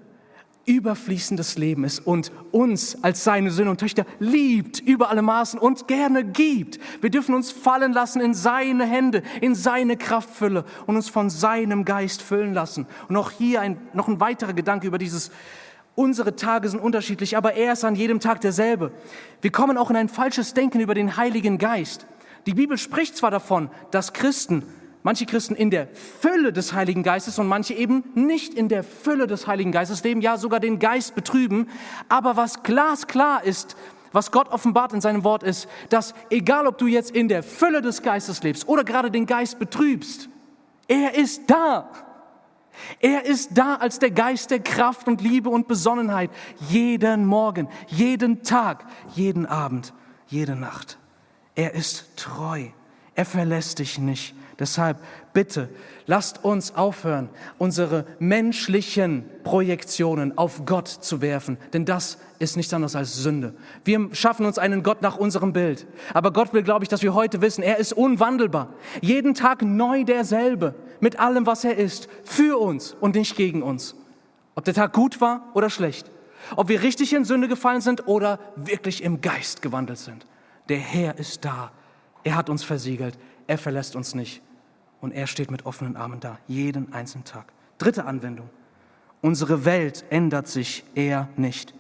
überfließendes 0.64 1.58
Leben 1.58 1.84
ist 1.84 2.00
und 2.00 2.30
uns 2.52 3.02
als 3.02 3.24
seine 3.24 3.50
Söhne 3.50 3.70
und 3.70 3.80
Töchter 3.80 4.06
liebt 4.20 4.78
über 4.78 5.10
alle 5.10 5.22
Maßen 5.22 5.58
und 5.58 5.88
gerne 5.88 6.24
gibt. 6.24 6.78
Wir 7.00 7.10
dürfen 7.10 7.34
uns 7.34 7.50
fallen 7.50 7.92
lassen 7.92 8.20
in 8.20 8.32
seine 8.34 8.86
Hände, 8.86 9.22
in 9.40 9.54
seine 9.54 9.96
Kraftfülle 9.96 10.64
und 10.86 10.96
uns 10.96 11.08
von 11.08 11.30
seinem 11.30 11.84
Geist 11.84 12.22
füllen 12.22 12.54
lassen. 12.54 12.86
Und 13.08 13.16
auch 13.16 13.32
hier 13.32 13.60
ein, 13.60 13.78
noch 13.92 14.08
ein 14.08 14.20
weiterer 14.20 14.52
Gedanke 14.52 14.86
über 14.86 14.98
dieses, 14.98 15.32
unsere 15.96 16.36
Tage 16.36 16.68
sind 16.68 16.80
unterschiedlich, 16.80 17.36
aber 17.36 17.54
er 17.54 17.72
ist 17.72 17.84
an 17.84 17.96
jedem 17.96 18.20
Tag 18.20 18.40
derselbe. 18.40 18.92
Wir 19.40 19.50
kommen 19.50 19.76
auch 19.76 19.90
in 19.90 19.96
ein 19.96 20.08
falsches 20.08 20.54
Denken 20.54 20.80
über 20.80 20.94
den 20.94 21.16
Heiligen 21.16 21.58
Geist. 21.58 22.06
Die 22.46 22.55
Bibel 22.55 22.78
spricht 22.78 23.16
zwar 23.16 23.31
davon, 23.31 23.70
dass 23.90 24.12
Christen 24.12 24.64
Manche 25.05 25.26
Christen 25.26 25.57
in 25.57 25.70
der 25.70 25.88
Fülle 26.20 26.52
des 26.52 26.74
Heiligen 26.74 27.02
Geistes 27.02 27.38
und 27.40 27.48
manche 27.48 27.74
eben 27.74 28.05
nicht 28.14 28.55
in 28.55 28.68
der 28.68 28.85
Fülle 28.85 29.26
des 29.26 29.48
Heiligen 29.48 29.72
Geistes 29.72 30.05
leben, 30.05 30.20
ja 30.20 30.37
sogar 30.37 30.61
den 30.61 30.78
Geist 30.78 31.16
betrüben. 31.16 31.68
Aber 32.09 32.37
was 32.37 32.62
glasklar 32.62 33.42
ist, 33.42 33.76
was 34.12 34.31
Gott 34.31 34.48
offenbart 34.48 34.92
in 34.92 35.00
seinem 35.00 35.24
Wort 35.24 35.42
ist, 35.42 35.68
dass 35.88 36.14
egal 36.31 36.68
ob 36.68 36.78
du 36.78 36.87
jetzt 36.87 37.11
in 37.11 37.26
der 37.26 37.42
Fülle 37.42 37.83
des 37.83 38.02
Geistes 38.02 38.44
lebst 38.44 38.68
oder 38.68 38.85
gerade 38.85 39.11
den 39.11 39.26
Geist 39.26 39.59
betrübst, 39.59 40.28
er 40.87 41.16
ist 41.16 41.50
da. 41.50 41.90
Er 43.00 43.24
ist 43.24 43.50
da 43.59 43.76
als 43.76 43.98
der 43.98 44.12
Geist 44.12 44.50
der 44.52 44.61
Kraft 44.61 45.09
und 45.09 45.20
Liebe 45.20 45.48
und 45.48 45.66
Besonnenheit 45.66 46.31
jeden 46.70 47.26
Morgen, 47.26 47.68
jeden 47.88 48.44
Tag, 48.44 48.85
jeden 49.14 49.46
Abend, 49.46 49.92
jede 50.28 50.55
Nacht. 50.55 50.98
Er 51.54 51.74
ist 51.74 52.16
treu. 52.16 52.66
Er 53.14 53.24
verlässt 53.24 53.78
dich 53.78 53.98
nicht. 53.98 54.34
Deshalb 54.58 54.98
bitte, 55.32 55.68
lasst 56.06 56.44
uns 56.44 56.76
aufhören, 56.76 57.30
unsere 57.58 58.06
menschlichen 58.18 59.24
Projektionen 59.42 60.38
auf 60.38 60.64
Gott 60.66 60.86
zu 60.88 61.20
werfen, 61.20 61.56
denn 61.72 61.84
das 61.84 62.18
ist 62.38 62.56
nichts 62.56 62.72
anderes 62.72 62.94
als 62.94 63.16
Sünde. 63.16 63.54
Wir 63.84 64.08
schaffen 64.12 64.46
uns 64.46 64.58
einen 64.58 64.82
Gott 64.82 65.02
nach 65.02 65.16
unserem 65.16 65.52
Bild. 65.52 65.86
Aber 66.14 66.32
Gott 66.32 66.52
will, 66.52 66.62
glaube 66.62 66.84
ich, 66.84 66.88
dass 66.88 67.02
wir 67.02 67.14
heute 67.14 67.40
wissen, 67.40 67.64
er 67.64 67.78
ist 67.78 67.92
unwandelbar. 67.92 68.72
Jeden 69.00 69.34
Tag 69.34 69.62
neu 69.62 70.04
derselbe, 70.04 70.74
mit 71.00 71.18
allem, 71.18 71.46
was 71.46 71.64
er 71.64 71.76
ist, 71.76 72.08
für 72.22 72.60
uns 72.60 72.94
und 73.00 73.16
nicht 73.16 73.36
gegen 73.36 73.62
uns. 73.62 73.96
Ob 74.54 74.64
der 74.64 74.74
Tag 74.74 74.92
gut 74.92 75.20
war 75.20 75.48
oder 75.54 75.70
schlecht. 75.70 76.10
Ob 76.56 76.68
wir 76.68 76.82
richtig 76.82 77.12
in 77.14 77.24
Sünde 77.24 77.48
gefallen 77.48 77.80
sind 77.80 78.06
oder 78.06 78.38
wirklich 78.54 79.02
im 79.02 79.20
Geist 79.22 79.62
gewandelt 79.62 79.98
sind. 79.98 80.26
Der 80.68 80.79
Herr 80.79 81.18
ist 81.18 81.44
da 81.44 81.72
Er 82.25 82.37
hat 82.37 82.48
uns 82.48 82.62
versiegelt. 82.62 83.18
Er 83.46 83.59
verlässt 83.59 83.96
uns 83.96 84.14
nicht. 84.14 84.42
Und 85.01 85.12
er 85.12 85.27
steht 85.27 85.51
mit 85.51 85.66
offenen 85.66 85.96
Armen 85.96 86.20
da, 86.20 86.38
jeden 86.46 86.92
einzelnen 86.92 87.25
Tag. 87.25 87.53
Dritte 87.79 88.05
Anwendung. 88.05 88.48
Unsere 89.20 89.64
Welt 89.64 90.05
ändert 90.11 90.46
sich 90.46 90.85
eher 90.94 91.29
nicht. 91.37 91.75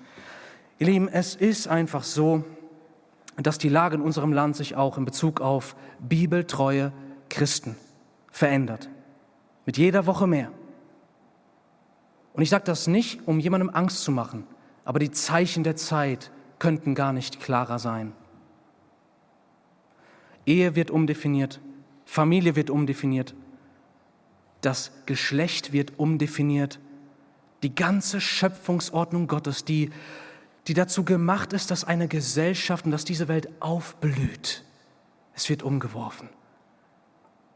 Ihr 0.78 0.86
Lieben, 0.88 1.08
es 1.08 1.36
ist 1.36 1.68
einfach 1.68 2.02
so, 2.02 2.44
dass 3.36 3.58
die 3.58 3.68
Lage 3.68 3.96
in 3.96 4.02
unserem 4.02 4.32
Land 4.32 4.56
sich 4.56 4.74
auch 4.74 4.98
in 4.98 5.04
Bezug 5.04 5.40
auf 5.40 5.76
bibeltreue 6.00 6.92
Christen 7.28 7.76
verändert. 8.30 8.88
Mit 9.64 9.78
jeder 9.78 10.06
Woche 10.06 10.26
mehr. 10.26 10.50
Und 12.32 12.42
ich 12.42 12.50
sage 12.50 12.64
das 12.64 12.86
nicht, 12.86 13.26
um 13.26 13.38
jemandem 13.38 13.70
Angst 13.70 14.02
zu 14.02 14.10
machen, 14.10 14.46
aber 14.84 14.98
die 14.98 15.10
Zeichen 15.10 15.64
der 15.64 15.76
Zeit 15.76 16.30
könnten 16.58 16.94
gar 16.94 17.12
nicht 17.12 17.40
klarer 17.40 17.78
sein. 17.78 18.12
Ehe 20.46 20.74
wird 20.74 20.90
umdefiniert, 20.90 21.60
Familie 22.04 22.56
wird 22.56 22.70
umdefiniert, 22.70 23.34
das 24.60 24.92
Geschlecht 25.06 25.72
wird 25.72 25.98
umdefiniert, 25.98 26.78
die 27.62 27.74
ganze 27.74 28.20
Schöpfungsordnung 28.20 29.26
Gottes, 29.26 29.64
die, 29.64 29.90
die 30.66 30.74
dazu 30.74 31.04
gemacht 31.04 31.52
ist, 31.52 31.70
dass 31.70 31.84
eine 31.84 32.08
Gesellschaft 32.08 32.84
und 32.84 32.90
dass 32.90 33.04
diese 33.04 33.28
Welt 33.28 33.48
aufblüht, 33.60 34.64
es 35.34 35.48
wird 35.48 35.62
umgeworfen. 35.62 36.28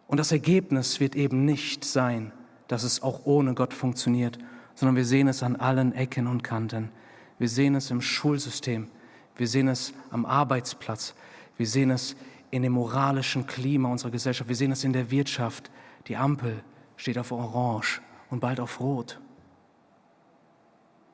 Und 0.08 0.18
das 0.18 0.32
Ergebnis 0.32 1.00
wird 1.00 1.16
eben 1.16 1.44
nicht 1.44 1.84
sein, 1.84 2.32
dass 2.68 2.84
es 2.84 3.02
auch 3.02 3.26
ohne 3.26 3.54
Gott 3.54 3.74
funktioniert, 3.74 4.38
sondern 4.74 4.96
wir 4.96 5.04
sehen 5.04 5.28
es 5.28 5.42
an 5.42 5.56
allen 5.56 5.92
Ecken 5.92 6.26
und 6.26 6.44
Kanten. 6.44 6.90
Wir 7.38 7.48
sehen 7.48 7.74
es 7.74 7.90
im 7.90 8.00
Schulsystem, 8.00 8.88
wir 9.36 9.48
sehen 9.48 9.68
es 9.68 9.92
am 10.10 10.24
Arbeitsplatz, 10.24 11.14
wir 11.56 11.66
sehen 11.66 11.90
es 11.90 12.16
in 12.50 12.62
dem 12.62 12.72
moralischen 12.72 13.46
Klima 13.46 13.90
unserer 13.90 14.10
Gesellschaft, 14.10 14.48
wir 14.48 14.56
sehen 14.56 14.72
es 14.72 14.84
in 14.84 14.92
der 14.92 15.10
Wirtschaft. 15.10 15.70
Die 16.06 16.16
Ampel 16.16 16.62
steht 16.96 17.18
auf 17.18 17.32
Orange 17.32 18.00
und 18.30 18.40
bald 18.40 18.60
auf 18.60 18.80
Rot. 18.80 19.20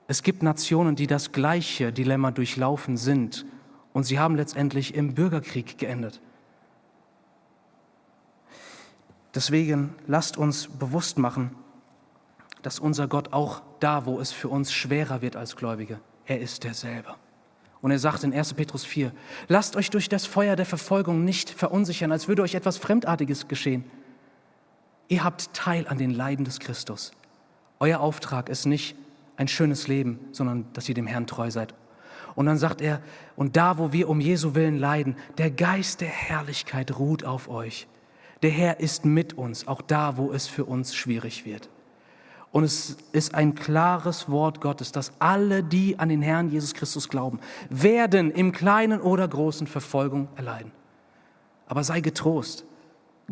Es 0.09 0.23
gibt 0.23 0.43
Nationen, 0.43 0.97
die 0.97 1.07
das 1.07 1.33
gleiche 1.33 1.93
Dilemma 1.93 2.31
durchlaufen 2.31 2.97
sind 2.97 3.47
und 3.93 4.05
sie 4.05 4.19
haben 4.19 4.37
letztendlich 4.37 4.95
im 4.95 5.15
Bürgerkrieg 5.15 5.79
geendet. 5.79 6.21
Deswegen 9.35 9.95
lasst 10.07 10.37
uns 10.37 10.69
bewusst 10.69 11.19
machen, 11.19 11.57
dass 12.63 12.79
unser 12.79 13.09
Gott 13.09 13.33
auch 13.33 13.63
da, 13.81 14.05
wo 14.07 14.21
es 14.21 14.33
für 14.33 14.49
uns 14.49 14.73
schwerer 14.73 15.23
wird 15.23 15.37
als 15.37 15.57
Gläubige, 15.57 16.01
er 16.27 16.41
ist 16.41 16.65
derselbe. 16.65 17.15
Und 17.83 17.91
er 17.91 17.99
sagt 17.99 18.23
in 18.25 18.33
1. 18.33 18.55
Petrus 18.55 18.85
4, 18.85 19.13
lasst 19.49 19.77
euch 19.77 19.91
durch 19.91 20.09
das 20.09 20.25
Feuer 20.25 20.57
der 20.57 20.65
Verfolgung 20.65 21.25
nicht 21.25 21.51
verunsichern, 21.51 22.13
als 22.13 22.29
würde 22.29 22.43
euch 22.43 22.55
etwas 22.55 22.79
Fremdartiges 22.79 23.49
geschehen. 23.49 23.85
Ihr 25.09 25.25
habt 25.25 25.53
Teil 25.53 25.87
an 25.89 25.99
den 25.99 26.13
Leiden 26.13 26.45
des 26.45 26.61
Christus. 26.61 27.13
Euer 27.81 28.01
Auftrag 28.01 28.49
ist 28.49 28.67
nicht 28.67 28.97
ein 29.37 29.49
schönes 29.49 29.89
Leben, 29.89 30.21
sondern 30.31 30.67
dass 30.73 30.89
ihr 30.89 30.95
dem 30.95 31.09
Herrn 31.09 31.27
treu 31.27 31.51
seid. 31.51 31.75
Und 32.37 32.47
dann 32.47 32.57
sagt 32.57 32.81
er, 32.81 33.03
und 33.37 33.57
da, 33.57 33.79
wo 33.79 33.93
wir 33.93 34.09
um 34.09 34.21
Jesu 34.21 34.55
willen 34.55 34.79
leiden, 34.79 35.17
der 35.37 35.51
Geist 35.51 36.01
der 36.01 36.09
Herrlichkeit 36.09 36.99
ruht 36.99 37.25
auf 37.25 37.49
euch. 37.49 37.89
Der 38.43 38.51
Herr 38.51 38.81
ist 38.81 39.05
mit 39.05 39.35
uns, 39.35 39.67
auch 39.67 39.83
da, 39.83 40.17
wo 40.17 40.33
es 40.33 40.47
für 40.47 40.65
uns 40.65 40.95
schwierig 40.95 41.45
wird. 41.45 41.69
Und 42.53 42.65
es 42.65 42.99
ist 43.13 43.35
ein 43.35 43.55
klares 43.55 44.29
Wort 44.29 44.61
Gottes, 44.61 44.93
dass 44.93 45.13
alle, 45.19 45.65
die 45.65 45.99
an 45.99 46.11
den 46.11 46.21
Herrn 46.21 46.51
Jesus 46.51 46.75
Christus 46.75 47.09
glauben, 47.09 47.41
werden 47.71 48.31
im 48.31 48.53
kleinen 48.53 49.01
oder 49.01 49.27
großen 49.27 49.67
Verfolgung 49.67 50.29
erleiden. 50.37 50.71
Aber 51.67 51.83
sei 51.83 52.03
getrost, 52.03 52.65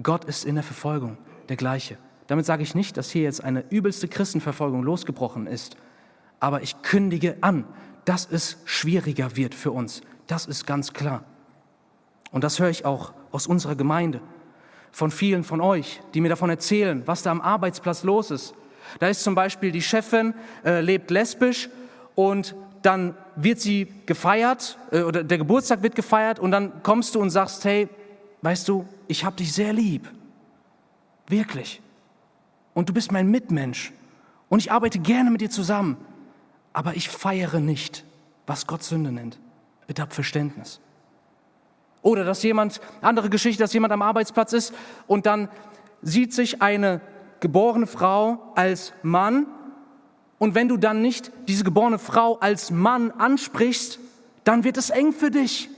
Gott 0.02 0.24
ist 0.24 0.46
in 0.46 0.54
der 0.54 0.64
Verfolgung 0.64 1.18
der 1.50 1.56
gleiche. 1.56 1.98
Damit 2.28 2.46
sage 2.46 2.62
ich 2.62 2.74
nicht, 2.74 2.96
dass 2.96 3.11
hier 3.11 3.22
jetzt 3.22 3.44
eine 3.44 3.64
übelste 3.68 4.09
Christenverfolgung 4.09 4.83
losgebrochen 4.83 5.46
ist, 5.46 5.76
aber 6.38 6.62
ich 6.62 6.80
kündige 6.80 7.37
an, 7.42 7.66
dass 8.06 8.26
es 8.30 8.56
schwieriger 8.64 9.37
wird 9.37 9.54
für 9.54 9.72
uns. 9.72 10.00
Das 10.28 10.46
ist 10.46 10.66
ganz 10.66 10.94
klar. 10.94 11.24
Und 12.33 12.42
das 12.42 12.59
höre 12.59 12.70
ich 12.70 12.87
auch 12.87 13.12
aus 13.33 13.46
unserer 13.46 13.74
Gemeinde, 13.74 14.22
von 14.92 15.11
vielen 15.11 15.44
von 15.44 15.61
euch, 15.61 16.00
die 16.14 16.22
mir 16.22 16.30
davon 16.30 16.48
erzählen, 16.48 17.02
was 17.04 17.22
da 17.22 17.30
am 17.30 17.42
Arbeitsplatz 17.42 18.02
los 18.02 18.30
ist 18.30 18.54
da 18.98 19.09
ist 19.09 19.22
zum 19.22 19.35
Beispiel 19.35 19.72
die 19.72 19.83
Chefin, 19.83 20.35
äh, 20.64 20.81
lebt 20.81 21.11
lesbisch 21.11 21.68
und 22.14 22.55
dann 22.83 23.14
wird 23.37 23.61
sie 23.61 23.92
gefeiert 24.07 24.79
äh, 24.90 25.03
oder 25.03 25.22
der 25.22 25.38
Geburtstag 25.38 25.83
wird 25.83 25.94
gefeiert 25.94 26.38
und 26.38 26.50
dann 26.50 26.83
kommst 26.83 27.14
du 27.14 27.20
und 27.20 27.31
sagst, 27.31 27.64
hey, 27.64 27.88
weißt 28.42 28.68
du, 28.68 28.87
ich 29.07 29.24
habe 29.24 29.37
dich 29.37 29.53
sehr 29.53 29.72
lieb. 29.72 30.09
Wirklich. 31.29 31.81
Und 32.74 32.88
du 32.88 32.92
bist 32.92 33.12
mein 33.12 33.29
Mitmensch. 33.29 33.92
Und 34.48 34.59
ich 34.59 34.72
arbeite 34.72 34.98
gerne 34.98 35.31
mit 35.31 35.40
dir 35.40 35.50
zusammen. 35.50 35.96
Aber 36.72 36.94
ich 36.94 37.09
feiere 37.09 37.61
nicht, 37.61 38.05
was 38.46 38.66
Gott 38.66 38.83
Sünde 38.83 39.12
nennt. 39.12 39.38
Bitte 39.87 40.03
hab 40.03 40.12
Verständnis. 40.12 40.81
Oder 42.03 42.24
dass 42.24 42.42
jemand, 42.42 42.81
andere 43.00 43.29
Geschichte, 43.29 43.62
dass 43.62 43.72
jemand 43.72 43.92
am 43.92 44.03
Arbeitsplatz 44.03 44.53
ist 44.53 44.74
und 45.07 45.26
dann 45.26 45.48
sieht 46.03 46.33
sich 46.33 46.62
eine 46.62 47.00
geborene 47.40 47.87
Frau 47.87 48.53
als 48.55 48.92
Mann 49.03 49.46
und 50.40 50.55
wenn 50.55 50.68
du 50.68 50.79
dann 50.79 51.03
nicht 51.03 51.31
diese 51.48 51.64
geborene 51.64 51.98
Frau 51.98 52.38
als 52.38 52.70
Mann 52.70 53.11
ansprichst, 53.11 53.98
dann 54.42 54.64
wird 54.64 54.79
es 54.79 54.88
eng 54.88 55.12
für 55.12 55.31
dich. 55.31 55.68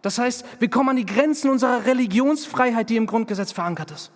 Das 0.00 0.18
heißt, 0.18 0.46
wir 0.60 0.70
kommen 0.70 0.88
an 0.88 0.96
die 0.96 1.04
Grenzen 1.04 1.50
unserer 1.50 1.84
Religionsfreiheit, 1.84 2.88
die 2.88 2.96
im 2.96 3.06
Grundgesetz 3.06 3.52
verankert 3.52 3.90
ist. 3.90 4.12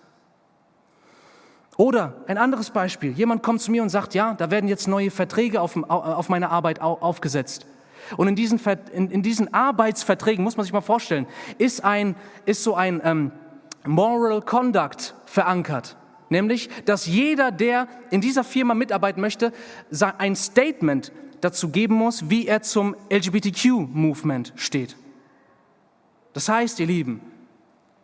Oder 1.77 2.15
ein 2.25 2.39
anderes 2.39 2.71
Beispiel. 2.71 3.11
Jemand 3.11 3.43
kommt 3.43 3.61
zu 3.61 3.69
mir 3.69 3.83
und 3.83 3.89
sagt, 3.89 4.15
ja, 4.15 4.33
da 4.33 4.49
werden 4.49 4.67
jetzt 4.67 4.87
neue 4.87 5.11
Verträge 5.11 5.61
auf, 5.61 5.77
auf 5.87 6.29
meine 6.29 6.49
Arbeit 6.49 6.81
aufgesetzt. 6.81 7.67
Und 8.17 8.27
in 8.27 8.35
diesen, 8.35 8.59
in, 8.93 9.11
in 9.11 9.21
diesen, 9.21 9.53
Arbeitsverträgen, 9.53 10.43
muss 10.43 10.57
man 10.57 10.63
sich 10.63 10.73
mal 10.73 10.81
vorstellen, 10.81 11.27
ist, 11.59 11.83
ein, 11.83 12.15
ist 12.45 12.63
so 12.63 12.73
ein 12.73 12.99
ähm, 13.03 13.31
Moral 13.85 14.41
Conduct 14.41 15.13
verankert. 15.25 15.97
Nämlich, 16.33 16.67
dass 16.85 17.05
jeder, 17.05 17.51
der 17.51 17.87
in 18.09 18.19
dieser 18.19 18.43
Firma 18.43 18.73
mitarbeiten 18.73 19.21
möchte, 19.21 19.53
ein 20.17 20.35
Statement 20.35 21.11
dazu 21.41 21.69
geben 21.69 21.93
muss, 21.93 22.27
wie 22.27 22.47
er 22.47 22.63
zum 22.63 22.95
LGBTQ-Movement 23.11 24.53
steht. 24.55 24.97
Das 26.33 26.49
heißt, 26.49 26.79
ihr 26.79 26.87
Lieben, 26.87 27.21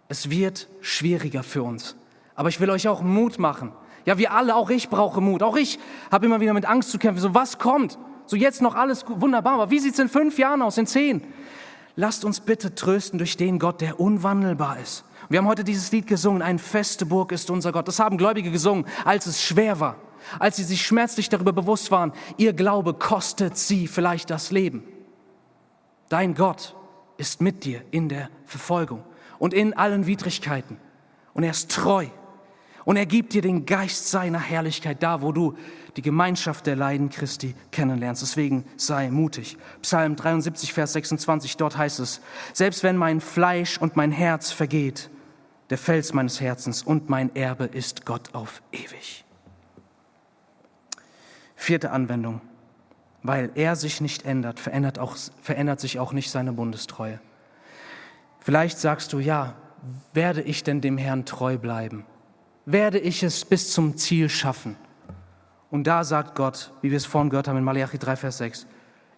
es 0.09 0.29
wird 0.29 0.67
schwieriger 0.79 1.41
für 1.41 1.63
uns. 1.63 1.95
Aber 2.35 2.49
ich 2.49 2.59
will 2.59 2.69
euch 2.69 2.87
auch 2.87 3.01
Mut 3.01 3.39
machen. 3.39 3.71
Ja, 4.05 4.19
wir 4.19 4.31
alle, 4.31 4.55
auch 4.55 4.69
ich 4.69 4.89
brauche 4.89 5.21
Mut. 5.21 5.41
Auch 5.41 5.57
ich 5.57 5.79
habe 6.11 6.27
immer 6.27 6.39
wieder 6.39 6.53
mit 6.53 6.65
Angst 6.65 6.91
zu 6.91 6.99
kämpfen. 6.99 7.21
So, 7.21 7.33
was 7.33 7.57
kommt? 7.57 7.97
So, 8.27 8.35
jetzt 8.35 8.61
noch 8.61 8.75
alles 8.75 9.05
wunderbar. 9.07 9.55
Aber 9.55 9.71
wie 9.71 9.79
sieht 9.79 9.93
es 9.93 9.99
in 9.99 10.07
fünf 10.07 10.37
Jahren 10.37 10.61
aus, 10.61 10.77
in 10.77 10.85
zehn? 10.85 11.23
Lasst 11.95 12.23
uns 12.23 12.41
bitte 12.41 12.75
trösten 12.75 13.17
durch 13.17 13.37
den 13.37 13.57
Gott, 13.57 13.81
der 13.81 13.99
unwandelbar 13.99 14.77
ist. 14.79 15.03
Wir 15.29 15.37
haben 15.37 15.47
heute 15.47 15.63
dieses 15.63 15.91
Lied 15.91 16.07
gesungen, 16.07 16.41
eine 16.41 16.57
feste 16.57 17.05
Burg 17.05 17.31
ist 17.31 17.51
unser 17.51 17.71
Gott. 17.71 17.87
Das 17.87 17.99
haben 17.99 18.17
Gläubige 18.17 18.49
gesungen, 18.49 18.85
als 19.05 19.27
es 19.27 19.41
schwer 19.41 19.79
war, 19.79 19.95
als 20.39 20.57
sie 20.57 20.63
sich 20.63 20.83
schmerzlich 20.83 21.29
darüber 21.29 21.53
bewusst 21.53 21.91
waren, 21.91 22.13
ihr 22.37 22.53
Glaube 22.53 22.95
kostet 22.95 23.55
sie 23.55 23.87
vielleicht 23.87 24.31
das 24.31 24.49
Leben. 24.49 24.83
Dein 26.09 26.33
Gott 26.33 26.75
ist 27.17 27.41
mit 27.41 27.63
dir 27.63 27.83
in 27.91 28.09
der 28.09 28.29
Verfolgung 28.45 29.03
und 29.37 29.53
in 29.53 29.75
allen 29.75 30.07
Widrigkeiten. 30.07 30.77
Und 31.35 31.43
er 31.43 31.51
ist 31.51 31.69
treu. 31.69 32.07
Und 32.85 32.97
er 32.97 33.05
gibt 33.05 33.33
dir 33.33 33.43
den 33.43 33.67
Geist 33.67 34.09
seiner 34.09 34.39
Herrlichkeit 34.39 35.03
da, 35.03 35.21
wo 35.21 35.31
du 35.31 35.55
die 35.95 36.01
Gemeinschaft 36.01 36.65
der 36.65 36.75
Leiden 36.75 37.11
Christi 37.11 37.53
kennenlernst. 37.71 38.23
Deswegen 38.23 38.65
sei 38.77 39.11
mutig. 39.11 39.57
Psalm 39.83 40.15
73, 40.15 40.73
Vers 40.73 40.93
26, 40.93 41.57
dort 41.57 41.77
heißt 41.77 41.99
es, 41.99 42.19
selbst 42.51 42.81
wenn 42.81 42.97
mein 42.97 43.21
Fleisch 43.21 43.77
und 43.77 43.95
mein 43.95 44.11
Herz 44.11 44.51
vergeht, 44.51 45.11
der 45.69 45.77
Fels 45.77 46.13
meines 46.13 46.41
Herzens 46.41 46.83
und 46.83 47.09
mein 47.09 47.35
Erbe 47.35 47.65
ist 47.65 48.05
Gott 48.05 48.33
auf 48.33 48.61
ewig. 48.71 49.25
Vierte 51.55 51.91
Anwendung. 51.91 52.41
Weil 53.21 53.51
er 53.55 53.75
sich 53.75 53.99
nicht 53.99 54.23
ändert, 54.23 54.61
verändert, 54.61 54.97
auch, 54.97 55.17
verändert 55.41 55.81
sich 55.81 55.99
auch 55.99 56.13
nicht 56.13 56.31
seine 56.31 56.53
Bundestreue. 56.53 57.19
Vielleicht 58.39 58.79
sagst 58.79 59.11
du, 59.11 59.19
ja, 59.19 59.55
werde 60.13 60.41
ich 60.41 60.63
denn 60.63 60.79
dem 60.79 60.97
Herrn 60.97 61.25
treu 61.25 61.57
bleiben? 61.57 62.05
Werde 62.65 62.97
ich 62.97 63.21
es 63.23 63.43
bis 63.43 63.73
zum 63.73 63.97
Ziel 63.97 64.29
schaffen? 64.29 64.77
Und 65.69 65.85
da 65.85 66.03
sagt 66.03 66.35
Gott, 66.35 66.71
wie 66.81 66.91
wir 66.91 66.97
es 66.97 67.05
vorhin 67.05 67.29
gehört 67.29 67.47
haben 67.47 67.57
in 67.57 67.63
Malachi 67.63 67.97
3, 67.97 68.15
Vers 68.15 68.37
6, 68.37 68.67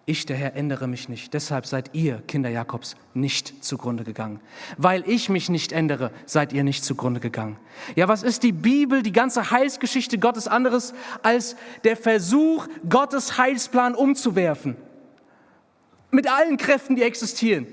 ich, 0.04 0.26
der 0.26 0.36
Herr, 0.36 0.56
ändere 0.56 0.88
mich 0.88 1.08
nicht. 1.08 1.32
Deshalb 1.32 1.64
seid 1.64 1.90
ihr, 1.94 2.22
Kinder 2.26 2.50
Jakobs, 2.50 2.96
nicht 3.14 3.64
zugrunde 3.64 4.02
gegangen. 4.02 4.40
Weil 4.76 5.08
ich 5.08 5.28
mich 5.28 5.48
nicht 5.48 5.70
ändere, 5.70 6.10
seid 6.26 6.52
ihr 6.52 6.64
nicht 6.64 6.84
zugrunde 6.84 7.20
gegangen. 7.20 7.56
Ja, 7.94 8.08
was 8.08 8.24
ist 8.24 8.42
die 8.42 8.52
Bibel, 8.52 9.02
die 9.02 9.12
ganze 9.12 9.52
Heilsgeschichte 9.52 10.18
Gottes 10.18 10.48
anderes 10.48 10.92
als 11.22 11.54
der 11.84 11.96
Versuch, 11.96 12.66
Gottes 12.88 13.38
Heilsplan 13.38 13.94
umzuwerfen? 13.94 14.76
Mit 16.10 16.28
allen 16.28 16.56
Kräften, 16.56 16.96
die 16.96 17.02
existieren. 17.02 17.66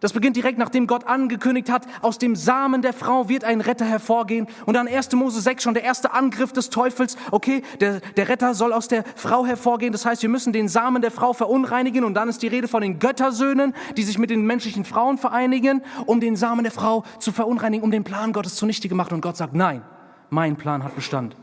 Das 0.00 0.12
beginnt 0.12 0.36
direkt, 0.36 0.58
nachdem 0.58 0.86
Gott 0.86 1.08
angekündigt 1.08 1.70
hat, 1.70 1.84
aus 2.02 2.18
dem 2.18 2.36
Samen 2.36 2.82
der 2.82 2.92
Frau 2.92 3.28
wird 3.28 3.42
ein 3.42 3.60
Retter 3.60 3.84
hervorgehen. 3.84 4.46
Und 4.64 4.74
dann 4.74 4.86
1. 4.86 5.12
Mose 5.12 5.40
6 5.40 5.64
schon 5.64 5.74
der 5.74 5.82
erste 5.82 6.12
Angriff 6.12 6.52
des 6.52 6.70
Teufels. 6.70 7.16
Okay, 7.32 7.62
der, 7.80 8.00
der 8.16 8.28
Retter 8.28 8.54
soll 8.54 8.72
aus 8.72 8.86
der 8.86 9.02
Frau 9.16 9.44
hervorgehen. 9.44 9.90
Das 9.90 10.06
heißt, 10.06 10.22
wir 10.22 10.28
müssen 10.28 10.52
den 10.52 10.68
Samen 10.68 11.02
der 11.02 11.10
Frau 11.10 11.32
verunreinigen. 11.32 12.04
Und 12.04 12.14
dann 12.14 12.28
ist 12.28 12.42
die 12.42 12.46
Rede 12.46 12.68
von 12.68 12.80
den 12.80 13.00
Göttersöhnen, 13.00 13.74
die 13.96 14.04
sich 14.04 14.18
mit 14.18 14.30
den 14.30 14.46
menschlichen 14.46 14.84
Frauen 14.84 15.18
vereinigen, 15.18 15.82
um 16.06 16.20
den 16.20 16.36
Samen 16.36 16.62
der 16.62 16.72
Frau 16.72 17.02
zu 17.18 17.32
verunreinigen, 17.32 17.82
um 17.82 17.90
den 17.90 18.04
Plan 18.04 18.32
Gottes 18.32 18.54
zunichte 18.54 18.88
gemacht. 18.88 19.12
Und 19.12 19.20
Gott 19.20 19.36
sagt, 19.36 19.54
nein, 19.54 19.82
mein 20.30 20.54
Plan 20.54 20.84
hat 20.84 20.94
Bestand. 20.94 21.34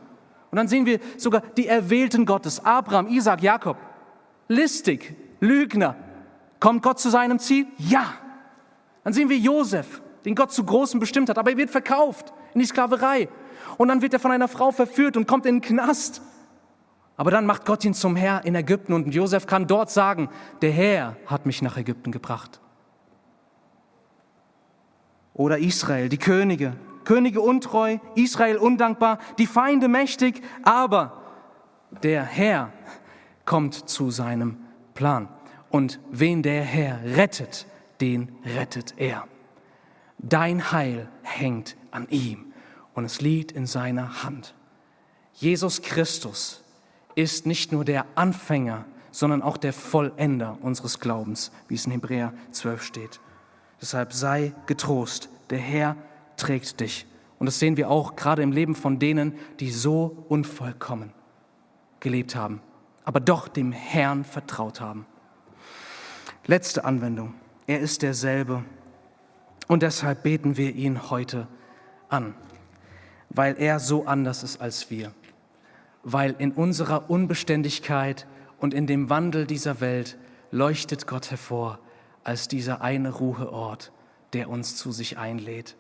Und 0.51 0.55
dann 0.55 0.69
sehen 0.69 0.85
wir 0.85 0.99
sogar 1.17 1.41
die 1.57 1.67
Erwählten 1.67 2.25
Gottes, 2.25 2.63
Abraham, 2.63 3.07
Isaac, 3.07 3.43
Jakob. 3.43 3.75
Listig, 4.47 5.13
Lügner. 5.41 5.97
Kommt 6.61 6.83
Gott 6.83 7.01
zu 7.01 7.09
seinem 7.09 7.39
Ziel? 7.39 7.67
Ja. 7.77 8.13
Dann 9.05 9.13
sehen 9.13 9.29
wir 9.29 9.37
Josef, 9.37 10.01
den 10.25 10.33
Gott 10.33 10.51
zu 10.51 10.63
Großen 10.65 10.99
bestimmt 10.99 11.29
hat, 11.29 11.37
aber 11.37 11.51
er 11.51 11.57
wird 11.57 11.69
verkauft 11.69 12.33
in 12.55 12.59
die 12.59 12.65
Sklaverei. 12.65 13.29
Und 13.77 13.87
dann 13.87 14.01
wird 14.01 14.13
er 14.13 14.19
von 14.19 14.31
einer 14.31 14.47
Frau 14.47 14.71
verführt 14.71 15.15
und 15.15 15.27
kommt 15.27 15.45
in 15.45 15.57
den 15.57 15.61
Knast. 15.61 16.23
Aber 17.15 17.29
dann 17.29 17.45
macht 17.45 17.65
Gott 17.65 17.85
ihn 17.85 17.93
zum 17.93 18.15
Herr 18.15 18.43
in 18.45 18.55
Ägypten 18.55 18.93
und 18.93 19.13
Josef 19.13 19.45
kann 19.45 19.67
dort 19.67 19.91
sagen, 19.91 20.27
der 20.63 20.71
Herr 20.71 21.17
hat 21.27 21.45
mich 21.45 21.61
nach 21.61 21.77
Ägypten 21.77 22.11
gebracht. 22.11 22.59
Oder 25.35 25.59
Israel, 25.59 26.09
die 26.09 26.17
Könige, 26.17 26.73
Könige 27.03 27.41
untreu, 27.41 27.99
Israel 28.15 28.57
undankbar, 28.57 29.19
die 29.37 29.45
Feinde 29.45 29.87
mächtig, 29.87 30.41
aber 30.63 31.21
der 32.01 32.23
Herr 32.23 32.73
kommt 33.45 33.87
zu 33.87 34.09
seinem 34.09 34.57
Plan. 34.95 35.29
Und 35.69 35.99
wen 36.09 36.41
der 36.41 36.63
Herr 36.63 37.03
rettet, 37.03 37.67
den 38.01 38.35
rettet 38.43 38.95
er. 38.97 39.27
Dein 40.17 40.71
Heil 40.71 41.09
hängt 41.23 41.75
an 41.91 42.07
ihm 42.09 42.53
und 42.93 43.05
es 43.05 43.21
liegt 43.21 43.51
in 43.51 43.65
seiner 43.65 44.23
Hand. 44.23 44.55
Jesus 45.33 45.81
Christus 45.81 46.63
ist 47.15 47.45
nicht 47.45 47.71
nur 47.71 47.85
der 47.85 48.05
Anfänger, 48.15 48.85
sondern 49.11 49.41
auch 49.41 49.57
der 49.57 49.73
Vollender 49.73 50.57
unseres 50.61 50.99
Glaubens, 50.99 51.51
wie 51.67 51.75
es 51.75 51.85
in 51.85 51.91
Hebräer 51.91 52.33
12 52.51 52.83
steht. 52.83 53.19
Deshalb 53.81 54.13
sei 54.13 54.53
getrost, 54.65 55.29
der 55.49 55.59
Herr 55.59 55.95
trägt 56.37 56.79
dich. 56.79 57.05
Und 57.37 57.45
das 57.45 57.59
sehen 57.59 57.77
wir 57.77 57.89
auch 57.89 58.15
gerade 58.15 58.41
im 58.41 58.51
Leben 58.51 58.75
von 58.75 58.99
denen, 58.99 59.37
die 59.59 59.71
so 59.71 60.25
unvollkommen 60.29 61.13
gelebt 61.99 62.35
haben, 62.35 62.61
aber 63.03 63.19
doch 63.19 63.47
dem 63.47 63.71
Herrn 63.71 64.23
vertraut 64.23 64.79
haben. 64.79 65.05
Letzte 66.45 66.85
Anwendung. 66.85 67.33
Er 67.67 67.79
ist 67.79 68.01
derselbe. 68.01 68.63
Und 69.67 69.81
deshalb 69.81 70.23
beten 70.23 70.57
wir 70.57 70.75
ihn 70.75 71.09
heute 71.09 71.47
an, 72.09 72.35
weil 73.29 73.55
er 73.57 73.79
so 73.79 74.05
anders 74.05 74.43
ist 74.43 74.61
als 74.61 74.91
wir, 74.91 75.11
weil 76.03 76.35
in 76.37 76.51
unserer 76.51 77.09
Unbeständigkeit 77.09 78.27
und 78.59 78.73
in 78.73 78.85
dem 78.85 79.09
Wandel 79.09 79.47
dieser 79.47 79.81
Welt 79.81 80.17
leuchtet 80.51 81.07
Gott 81.07 81.31
hervor 81.31 81.79
als 82.23 82.47
dieser 82.47 82.81
eine 82.81 83.09
Ruheort, 83.09 83.91
der 84.33 84.49
uns 84.49 84.75
zu 84.75 84.91
sich 84.91 85.17
einlädt. 85.17 85.75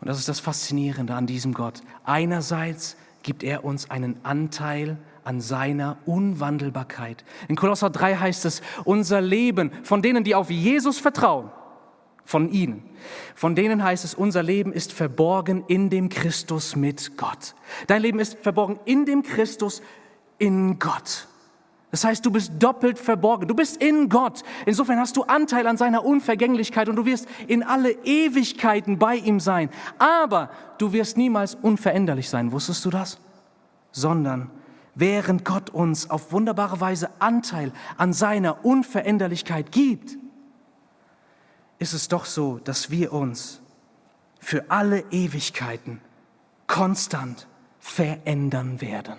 Und 0.00 0.08
das 0.08 0.18
ist 0.18 0.28
das 0.28 0.40
Faszinierende 0.40 1.14
an 1.14 1.26
diesem 1.26 1.54
Gott. 1.54 1.82
Einerseits 2.04 2.96
gibt 3.22 3.42
er 3.42 3.64
uns 3.64 3.90
einen 3.90 4.24
Anteil 4.24 4.98
an 5.28 5.42
seiner 5.42 5.98
Unwandelbarkeit. 6.06 7.22
In 7.48 7.56
Kolosser 7.56 7.90
3 7.90 8.16
heißt 8.16 8.46
es, 8.46 8.62
unser 8.84 9.20
Leben 9.20 9.70
von 9.82 10.00
denen, 10.00 10.24
die 10.24 10.34
auf 10.34 10.50
Jesus 10.50 10.98
vertrauen, 10.98 11.50
von 12.24 12.50
ihnen, 12.50 12.82
von 13.34 13.54
denen 13.54 13.84
heißt 13.84 14.06
es, 14.06 14.14
unser 14.14 14.42
Leben 14.42 14.72
ist 14.72 14.90
verborgen 14.90 15.64
in 15.68 15.90
dem 15.90 16.08
Christus 16.08 16.76
mit 16.76 17.18
Gott. 17.18 17.54
Dein 17.88 18.00
Leben 18.00 18.20
ist 18.20 18.38
verborgen 18.38 18.80
in 18.86 19.04
dem 19.04 19.22
Christus 19.22 19.82
in 20.38 20.78
Gott. 20.78 21.28
Das 21.90 22.04
heißt, 22.04 22.24
du 22.24 22.30
bist 22.30 22.52
doppelt 22.58 22.98
verborgen. 22.98 23.48
Du 23.48 23.54
bist 23.54 23.82
in 23.82 24.08
Gott. 24.08 24.42
Insofern 24.64 24.98
hast 24.98 25.14
du 25.18 25.24
Anteil 25.24 25.66
an 25.66 25.76
seiner 25.76 26.06
Unvergänglichkeit 26.06 26.88
und 26.88 26.96
du 26.96 27.04
wirst 27.04 27.28
in 27.48 27.62
alle 27.62 27.90
Ewigkeiten 27.90 28.98
bei 28.98 29.16
ihm 29.16 29.40
sein. 29.40 29.68
Aber 29.98 30.50
du 30.78 30.92
wirst 30.94 31.18
niemals 31.18 31.54
unveränderlich 31.54 32.30
sein. 32.30 32.50
Wusstest 32.52 32.82
du 32.86 32.90
das? 32.90 33.18
Sondern 33.92 34.50
während 34.98 35.44
Gott 35.44 35.70
uns 35.70 36.10
auf 36.10 36.32
wunderbare 36.32 36.80
Weise 36.80 37.10
Anteil 37.20 37.72
an 37.96 38.12
seiner 38.12 38.64
Unveränderlichkeit 38.64 39.72
gibt, 39.72 40.18
ist 41.78 41.92
es 41.92 42.08
doch 42.08 42.24
so, 42.24 42.58
dass 42.58 42.90
wir 42.90 43.12
uns 43.12 43.60
für 44.40 44.70
alle 44.70 45.04
Ewigkeiten 45.10 46.00
konstant 46.66 47.46
verändern 47.78 48.80
werden. 48.80 49.16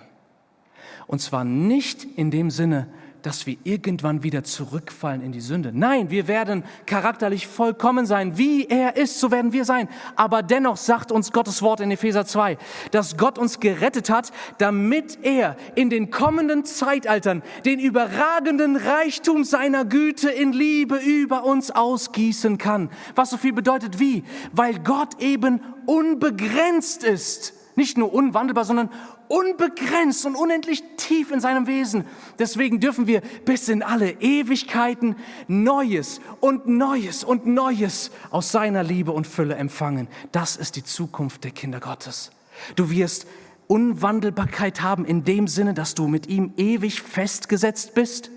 Und 1.06 1.20
zwar 1.20 1.44
nicht 1.44 2.04
in 2.04 2.30
dem 2.30 2.50
Sinne, 2.50 2.86
dass 3.22 3.46
wir 3.46 3.56
irgendwann 3.64 4.22
wieder 4.22 4.44
zurückfallen 4.44 5.22
in 5.22 5.32
die 5.32 5.40
Sünde. 5.40 5.70
Nein, 5.72 6.10
wir 6.10 6.28
werden 6.28 6.64
charakterlich 6.86 7.46
vollkommen 7.46 8.06
sein. 8.06 8.38
Wie 8.38 8.66
er 8.66 8.96
ist, 8.96 9.20
so 9.20 9.30
werden 9.30 9.52
wir 9.52 9.64
sein. 9.64 9.88
Aber 10.16 10.42
dennoch 10.42 10.76
sagt 10.76 11.12
uns 11.12 11.32
Gottes 11.32 11.62
Wort 11.62 11.80
in 11.80 11.90
Epheser 11.90 12.26
2, 12.26 12.56
dass 12.90 13.16
Gott 13.16 13.38
uns 13.38 13.60
gerettet 13.60 14.10
hat, 14.10 14.32
damit 14.58 15.18
er 15.22 15.56
in 15.74 15.90
den 15.90 16.10
kommenden 16.10 16.64
Zeitaltern 16.64 17.42
den 17.64 17.78
überragenden 17.78 18.76
Reichtum 18.76 19.44
seiner 19.44 19.84
Güte 19.84 20.30
in 20.30 20.52
Liebe 20.52 20.96
über 20.96 21.44
uns 21.44 21.70
ausgießen 21.70 22.58
kann. 22.58 22.90
Was 23.14 23.30
so 23.30 23.36
viel 23.36 23.52
bedeutet 23.52 23.98
wie? 23.98 24.24
Weil 24.52 24.78
Gott 24.80 25.20
eben 25.22 25.60
unbegrenzt 25.86 27.04
ist. 27.04 27.59
Nicht 27.76 27.96
nur 27.96 28.12
unwandelbar, 28.12 28.64
sondern 28.64 28.90
unbegrenzt 29.28 30.26
und 30.26 30.34
unendlich 30.34 30.82
tief 30.96 31.30
in 31.30 31.40
seinem 31.40 31.66
Wesen. 31.66 32.04
Deswegen 32.38 32.80
dürfen 32.80 33.06
wir 33.06 33.22
bis 33.44 33.68
in 33.68 33.82
alle 33.82 34.10
Ewigkeiten 34.20 35.16
Neues 35.46 36.20
und 36.40 36.66
Neues 36.66 37.22
und 37.22 37.46
Neues 37.46 38.10
aus 38.30 38.50
seiner 38.50 38.82
Liebe 38.82 39.12
und 39.12 39.26
Fülle 39.26 39.54
empfangen. 39.54 40.08
Das 40.32 40.56
ist 40.56 40.76
die 40.76 40.84
Zukunft 40.84 41.44
der 41.44 41.52
Kinder 41.52 41.80
Gottes. 41.80 42.32
Du 42.74 42.90
wirst 42.90 43.26
Unwandelbarkeit 43.68 44.82
haben 44.82 45.04
in 45.04 45.22
dem 45.22 45.46
Sinne, 45.46 45.74
dass 45.74 45.94
du 45.94 46.08
mit 46.08 46.26
ihm 46.26 46.52
ewig 46.56 47.00
festgesetzt 47.02 47.94
bist. 47.94 48.30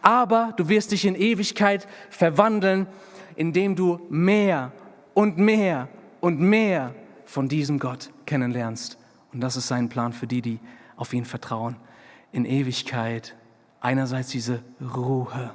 Aber 0.00 0.54
du 0.56 0.70
wirst 0.70 0.92
dich 0.92 1.04
in 1.04 1.14
Ewigkeit 1.14 1.86
verwandeln, 2.08 2.86
indem 3.36 3.76
du 3.76 4.00
mehr 4.08 4.72
und 5.12 5.36
mehr 5.36 5.88
und 6.20 6.40
mehr 6.40 6.94
von 7.26 7.48
diesem 7.48 7.78
Gott 7.78 8.10
kennenlernst. 8.26 8.98
Und 9.32 9.40
das 9.40 9.56
ist 9.56 9.68
sein 9.68 9.88
Plan 9.88 10.12
für 10.12 10.26
die, 10.26 10.42
die 10.42 10.60
auf 10.96 11.12
ihn 11.12 11.24
vertrauen. 11.24 11.76
In 12.32 12.44
Ewigkeit 12.44 13.36
einerseits 13.80 14.28
diese 14.28 14.62
Ruhe, 14.80 15.54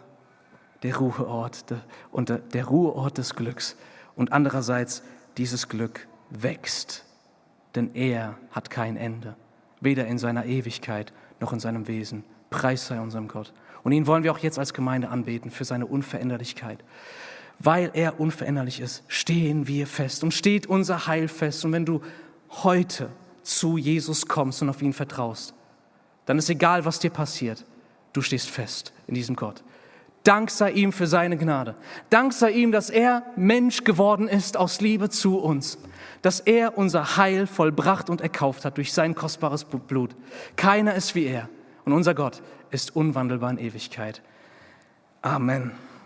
der 0.83 0.95
Ruheort 0.95 1.65
und 2.11 2.29
der 2.53 2.65
Ruheort 2.65 3.17
des 3.17 3.35
Glücks 3.35 3.75
und 4.15 4.31
andererseits 4.31 5.03
dieses 5.37 5.69
Glück 5.69 6.07
wächst, 6.29 7.05
denn 7.75 7.93
er 7.93 8.37
hat 8.51 8.69
kein 8.69 8.97
Ende, 8.97 9.35
weder 9.79 10.07
in 10.07 10.17
seiner 10.17 10.45
Ewigkeit 10.45 11.13
noch 11.39 11.53
in 11.53 11.59
seinem 11.59 11.87
Wesen. 11.87 12.23
Preis 12.49 12.87
sei 12.87 12.99
unserem 12.99 13.27
Gott. 13.27 13.53
Und 13.83 13.91
ihn 13.93 14.07
wollen 14.07 14.23
wir 14.23 14.31
auch 14.31 14.39
jetzt 14.39 14.59
als 14.59 14.73
Gemeinde 14.73 15.09
anbeten 15.09 15.51
für 15.51 15.65
seine 15.65 15.85
Unveränderlichkeit. 15.85 16.83
Weil 17.59 17.91
er 17.93 18.19
unveränderlich 18.19 18.79
ist, 18.79 19.03
stehen 19.07 19.67
wir 19.67 19.87
fest 19.87 20.23
und 20.23 20.33
steht 20.33 20.67
unser 20.67 21.07
Heil 21.07 21.27
fest. 21.27 21.63
Und 21.65 21.71
wenn 21.71 21.85
du 21.85 22.01
heute 22.63 23.09
zu 23.43 23.77
Jesus 23.77 24.27
kommst 24.27 24.61
und 24.61 24.69
auf 24.69 24.81
ihn 24.81 24.93
vertraust, 24.93 25.53
dann 26.25 26.37
ist 26.37 26.49
egal, 26.49 26.85
was 26.85 26.99
dir 26.99 27.09
passiert, 27.09 27.65
du 28.13 28.21
stehst 28.21 28.49
fest 28.49 28.93
in 29.07 29.15
diesem 29.15 29.35
Gott. 29.35 29.63
Dank 30.23 30.51
sei 30.51 30.71
ihm 30.71 30.91
für 30.91 31.07
seine 31.07 31.35
Gnade. 31.35 31.75
Dank 32.11 32.31
sei 32.33 32.51
ihm, 32.51 32.71
dass 32.71 32.91
er 32.91 33.23
Mensch 33.35 33.83
geworden 33.83 34.27
ist 34.27 34.55
aus 34.55 34.79
Liebe 34.79 35.09
zu 35.09 35.39
uns. 35.39 35.79
Dass 36.21 36.39
er 36.39 36.77
unser 36.77 37.17
Heil 37.17 37.47
vollbracht 37.47 38.09
und 38.09 38.21
erkauft 38.21 38.63
hat 38.63 38.77
durch 38.77 38.93
sein 38.93 39.15
kostbares 39.15 39.65
Blut. 39.65 40.15
Keiner 40.55 40.93
ist 40.93 41.15
wie 41.15 41.25
er. 41.25 41.49
Und 41.85 41.93
unser 41.93 42.13
Gott 42.13 42.43
ist 42.69 42.95
unwandelbar 42.95 43.49
in 43.49 43.57
Ewigkeit. 43.57 44.21
Amen. 45.23 45.71